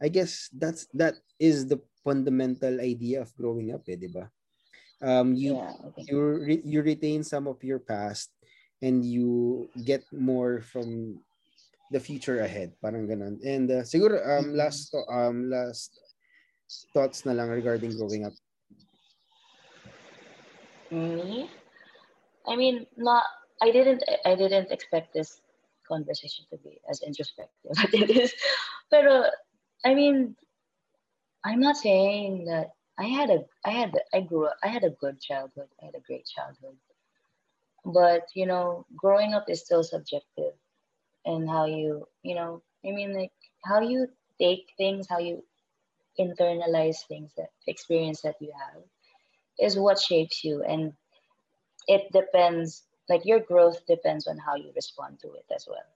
I 0.01 0.09
guess 0.09 0.53
that's 0.53 0.87
that 0.95 1.17
is 1.41 1.67
the 1.67 1.81
fundamental 2.03 2.83
idea 2.83 3.23
of 3.23 3.31
growing 3.39 3.71
up, 3.73 3.87
eh, 3.89 3.97
di 3.97 4.11
ba? 4.11 4.27
um, 5.03 5.35
you 5.35 5.59
yeah, 5.59 5.75
okay. 5.91 6.05
you 6.07 6.17
re- 6.39 6.65
you 6.65 6.81
retain 6.81 7.23
some 7.27 7.51
of 7.51 7.59
your 7.67 7.83
past 7.83 8.31
and 8.81 9.05
you 9.05 9.69
get 9.85 10.07
more 10.15 10.63
from 10.63 11.19
the 11.91 12.01
future 12.01 12.41
ahead 12.41 12.73
parang 12.81 13.05
ganun. 13.05 13.37
And 13.45 13.69
uh, 13.69 13.83
siguro 13.85 14.17
um 14.23 14.55
last 14.55 14.95
to- 14.95 15.07
um 15.11 15.51
last 15.51 15.93
thoughts 16.95 17.27
na 17.27 17.35
lang 17.37 17.51
regarding 17.51 17.99
growing 17.99 18.25
up. 18.25 18.33
Me? 20.89 21.51
I 22.47 22.57
mean 22.57 22.87
not 22.97 23.25
i 23.61 23.71
didn't 23.71 24.03
i 24.25 24.35
didn't 24.35 24.71
expect 24.71 25.13
this 25.13 25.41
conversation 25.89 26.45
to 26.51 26.57
be 26.65 26.81
as 26.89 27.03
introspective 27.03 27.75
as 27.83 27.91
it 27.93 28.09
is. 28.09 28.33
Pero 28.89 29.29
i 29.85 29.93
mean 29.93 30.39
i'm 31.45 31.61
not 31.61 31.77
saying 31.77 32.45
that 32.47 32.73
I 32.99 33.05
had 33.05 33.31
a 33.31 33.45
I 33.65 33.71
had 33.71 33.93
I 34.15 34.21
grew 34.21 34.47
up 34.47 34.57
I 34.63 34.69
had 34.69 34.85
a 34.85 34.91
good 34.91 35.21
childhood. 35.21 35.69
I 35.83 35.87
had 35.87 35.95
a 35.97 36.01
great 36.07 36.27
childhood. 36.27 36.77
But, 37.85 38.29
you 38.35 38.47
know, 38.47 38.87
growing 38.97 39.35
up 39.35 39.47
is 39.49 39.61
still 39.65 39.83
subjective 39.83 40.55
and 41.25 41.49
how 41.49 41.67
you, 41.67 42.07
you 42.23 42.35
know, 42.37 42.63
I 42.87 42.93
mean 42.93 43.15
like 43.15 43.33
how 43.65 43.81
you 43.81 44.09
take 44.41 44.69
things, 44.77 45.09
how 45.09 45.19
you 45.19 45.43
internalize 46.21 47.07
things 47.09 47.33
that 47.37 47.51
experience 47.67 48.21
that 48.23 48.37
you 48.41 48.53
have 48.53 48.83
is 49.59 49.79
what 49.79 49.99
shapes 49.99 50.45
you 50.45 50.63
and 50.63 50.93
it 51.89 52.13
depends 52.13 52.85
like 53.09 53.25
your 53.25 53.41
growth 53.41 53.85
depends 53.87 54.27
on 54.29 54.39
how 54.39 54.55
you 54.57 54.73
respond 54.77 55.19
to 55.21 55.29
it 55.35 55.47
as 55.55 55.67
well. 55.69 55.89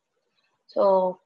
So, 0.66 1.20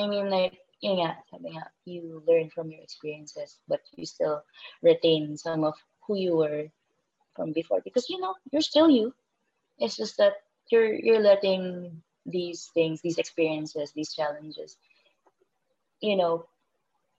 I 0.00 0.06
mean 0.06 0.30
like 0.30 0.58
yun 0.82 0.98
nga, 0.98 1.14
sabi 1.30 1.54
nga, 1.54 1.70
you 1.86 2.22
learn 2.26 2.50
from 2.50 2.70
your 2.70 2.82
experiences, 2.82 3.62
but 3.70 3.80
you 3.94 4.04
still 4.04 4.42
retain 4.82 5.38
some 5.38 5.62
of 5.62 5.78
who 6.02 6.18
you 6.18 6.36
were 6.36 6.66
from 7.38 7.54
before 7.54 7.80
because 7.80 8.10
you 8.10 8.18
know 8.18 8.34
you're 8.50 8.66
still 8.66 8.90
you. 8.90 9.14
It's 9.78 9.96
just 9.96 10.18
that 10.18 10.42
you're 10.70 10.92
you're 10.92 11.22
letting 11.22 12.02
these 12.26 12.68
things, 12.74 13.00
these 13.00 13.18
experiences, 13.18 13.94
these 13.94 14.12
challenges, 14.12 14.76
you 16.02 16.16
know, 16.16 16.46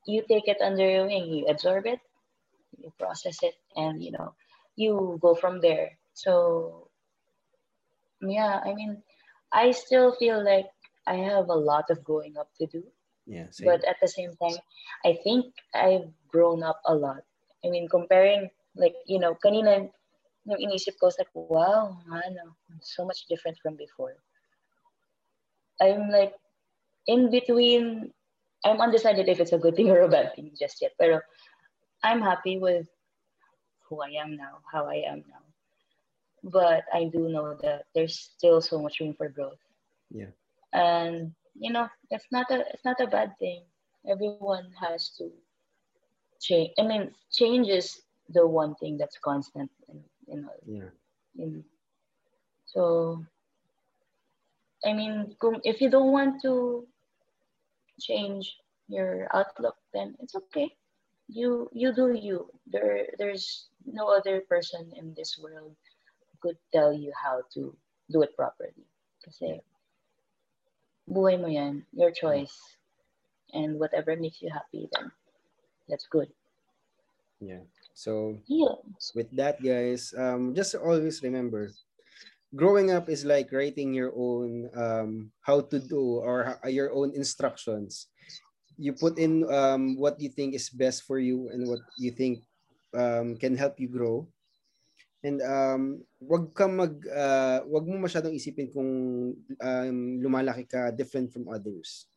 you 0.05 0.23
take 0.27 0.47
it 0.47 0.59
under 0.61 0.87
your 0.87 1.07
wing, 1.07 1.31
you 1.31 1.47
absorb 1.47 1.87
it, 1.87 1.99
you 2.77 2.91
process 2.99 3.39
it, 3.43 3.55
and 3.75 4.03
you 4.03 4.11
know, 4.11 4.35
you 4.75 5.17
go 5.21 5.35
from 5.35 5.61
there. 5.63 5.95
So 6.13 6.91
yeah, 8.21 8.59
I 8.59 8.75
mean, 8.75 9.03
I 9.51 9.71
still 9.71 10.11
feel 10.19 10.43
like 10.43 10.67
I 11.07 11.15
have 11.15 11.47
a 11.47 11.55
lot 11.55 11.89
of 11.89 12.03
growing 12.03 12.35
up 12.37 12.51
to 12.59 12.67
do 12.67 12.83
yeah 13.25 13.47
same. 13.49 13.67
but 13.67 13.83
at 13.85 13.95
the 14.01 14.07
same 14.07 14.31
time 14.41 14.57
i 15.05 15.17
think 15.23 15.45
i've 15.75 16.09
grown 16.27 16.63
up 16.63 16.81
a 16.85 16.95
lot. 16.95 17.21
I 17.63 17.69
mean 17.69 17.87
comparing 17.87 18.49
like 18.75 18.95
you 19.05 19.19
know 19.19 19.37
kanina 19.37 19.87
nung 20.43 20.59
inisip 20.59 20.99
ko 20.99 21.13
like 21.15 21.29
wow 21.31 21.95
ano, 22.11 22.57
so 22.81 23.05
much 23.05 23.29
different 23.31 23.55
from 23.63 23.79
before. 23.79 24.19
I'm 25.79 26.11
like 26.11 26.35
in 27.07 27.29
between 27.29 28.11
i'm 28.65 28.79
undecided 28.79 29.27
if 29.27 29.39
it's 29.39 29.51
a 29.51 29.57
good 29.59 29.75
thing 29.75 29.89
or 29.91 30.01
a 30.01 30.07
bad 30.07 30.31
thing 30.35 30.51
just 30.55 30.81
yet 30.81 30.91
pero 30.99 31.19
i'm 32.03 32.21
happy 32.21 32.57
with 32.57 32.87
who 33.87 33.99
i 34.01 34.11
am 34.15 34.35
now 34.35 34.63
how 34.71 34.87
i 34.87 35.03
am 35.03 35.23
now. 35.27 35.43
But 36.43 36.83
i 36.93 37.07
do 37.07 37.31
know 37.31 37.55
that 37.63 37.87
there's 37.95 38.15
still 38.15 38.59
so 38.59 38.81
much 38.81 38.99
room 38.99 39.13
for 39.15 39.29
growth. 39.29 39.59
Yeah. 40.11 40.31
And 40.73 41.31
you 41.55 41.71
know 41.71 41.87
it's 42.09 42.27
not 42.31 42.49
a 42.51 42.65
it's 42.73 42.85
not 42.85 42.99
a 42.99 43.07
bad 43.07 43.33
thing. 43.39 43.63
Everyone 44.09 44.67
has 44.81 45.15
to 45.17 45.31
change 46.41 46.71
i 46.77 46.83
mean 46.83 47.15
change 47.31 47.69
is 47.69 48.01
the 48.35 48.45
one 48.45 48.75
thing 48.75 48.97
that's 48.97 49.17
constant 49.17 49.71
in, 49.87 50.03
you 50.27 50.41
know 50.41 50.51
yeah. 50.67 50.91
in, 51.39 51.63
so 52.65 53.23
i 54.83 54.91
mean 54.91 55.35
if 55.63 55.79
you 55.79 55.89
don't 55.89 56.11
want 56.11 56.41
to 56.41 56.85
change 57.99 58.57
your 58.87 59.27
outlook 59.33 59.75
then 59.93 60.15
it's 60.19 60.35
okay. 60.35 60.69
You 61.29 61.69
you 61.71 61.93
do 61.93 62.11
you. 62.13 62.49
There 62.67 63.07
there's 63.17 63.69
no 63.85 64.09
other 64.09 64.41
person 64.49 64.91
in 64.97 65.13
this 65.15 65.39
world 65.39 65.75
could 66.41 66.57
tell 66.73 66.91
you 66.91 67.13
how 67.15 67.41
to 67.53 67.71
do 68.11 68.21
it 68.21 68.35
properly. 68.35 68.83
Kasi 69.23 69.63
buhay 71.09 71.39
mo 71.39 71.47
yan, 71.47 71.85
your 71.93 72.11
choice. 72.11 72.53
And 73.53 73.79
whatever 73.79 74.15
makes 74.17 74.41
you 74.41 74.49
happy, 74.51 74.89
then 74.91 75.11
that's 75.87 76.07
good. 76.07 76.29
yeah 77.39 77.63
so 77.93 78.37
Yeah. 78.47 78.75
with 79.15 79.29
that 79.35 79.61
guys 79.63 80.13
um 80.17 80.55
just 80.55 80.75
always 80.75 81.21
remember 81.23 81.71
growing 82.55 82.91
up 82.91 83.09
is 83.09 83.25
like 83.25 83.51
writing 83.51 83.93
your 83.93 84.13
own 84.15 84.69
um 84.75 85.31
how 85.41 85.61
to 85.61 85.79
do 85.79 86.21
or 86.23 86.57
ho- 86.57 86.69
your 86.69 86.91
own 86.93 87.11
instructions 87.15 88.07
you 88.77 88.93
put 88.93 89.17
in 89.19 89.45
um 89.51 89.95
what 89.97 90.19
you 90.19 90.29
think 90.29 90.55
is 90.55 90.69
best 90.69 91.03
for 91.03 91.19
you 91.19 91.49
and 91.53 91.67
what 91.67 91.81
you 91.97 92.11
think 92.11 92.43
um 92.95 93.35
can 93.37 93.55
help 93.57 93.79
you 93.79 93.89
grow 93.89 94.27
and 95.23 95.39
um 95.41 96.03
wag 96.19 96.51
ka 96.53 96.67
mag 96.67 96.93
uh, 97.09 97.63
wag 97.67 97.85
mo 97.87 97.95
masyadong 98.03 98.35
isipin 98.35 98.67
kung 98.71 98.91
um, 99.63 99.97
lumalaki 100.19 100.67
ka 100.67 100.91
different 100.91 101.31
from 101.31 101.47
others 101.47 102.07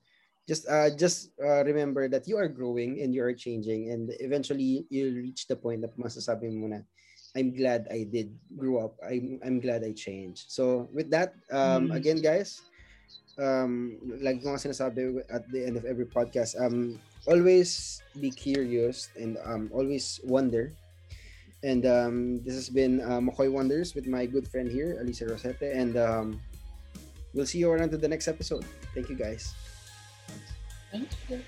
just 0.46 0.66
uh 0.70 0.90
just 0.94 1.30
uh, 1.42 1.62
remember 1.66 2.06
that 2.06 2.26
you 2.30 2.38
are 2.38 2.46
growing 2.50 3.02
and 3.02 3.14
you 3.14 3.22
are 3.22 3.34
changing 3.34 3.90
and 3.90 4.10
eventually 4.22 4.86
you'll 4.90 5.14
reach 5.18 5.46
the 5.50 5.56
point 5.58 5.82
na 5.82 5.90
masasabi 5.98 6.50
mo 6.50 6.70
na 6.70 6.82
I'm 7.36 7.52
glad 7.52 7.84
I 7.92 8.08
did 8.08 8.32
grow 8.56 8.80
up. 8.80 8.96
I'm 9.04 9.36
I'm 9.44 9.60
glad 9.60 9.84
I 9.84 9.92
changed. 9.92 10.48
So 10.48 10.88
with 10.88 11.12
that, 11.12 11.36
um 11.52 11.92
Mm. 11.92 11.92
again 11.92 12.20
guys, 12.24 12.56
um 13.36 14.00
like 14.24 14.40
ko 14.40 14.56
nga 14.56 14.62
sinasabi 14.64 15.20
at 15.28 15.44
the 15.52 15.60
end 15.68 15.76
of 15.76 15.84
every 15.84 16.08
podcast, 16.08 16.56
um 16.56 16.96
always 17.28 18.00
be 18.16 18.32
curious 18.32 19.12
and 19.20 19.36
um 19.44 19.68
always 19.68 20.16
wonder. 20.24 20.72
And 21.66 21.82
um 21.84 22.16
this 22.46 22.54
has 22.54 22.70
been 22.70 23.02
uh, 23.02 23.18
Macoy 23.18 23.50
Wonders 23.50 23.98
with 23.98 24.06
my 24.06 24.22
good 24.24 24.46
friend 24.46 24.70
here, 24.70 25.02
Alyssa 25.02 25.26
Rosete. 25.26 25.66
and 25.74 25.98
um 25.98 26.26
we'll 27.34 27.50
see 27.50 27.58
you 27.58 27.66
around 27.68 27.90
to 27.90 27.98
the 27.98 28.06
next 28.08 28.30
episode. 28.30 28.64
Thank 28.94 29.10
you 29.10 29.18
guys. 29.18 29.50
Thank 30.94 31.10
you. 31.28 31.42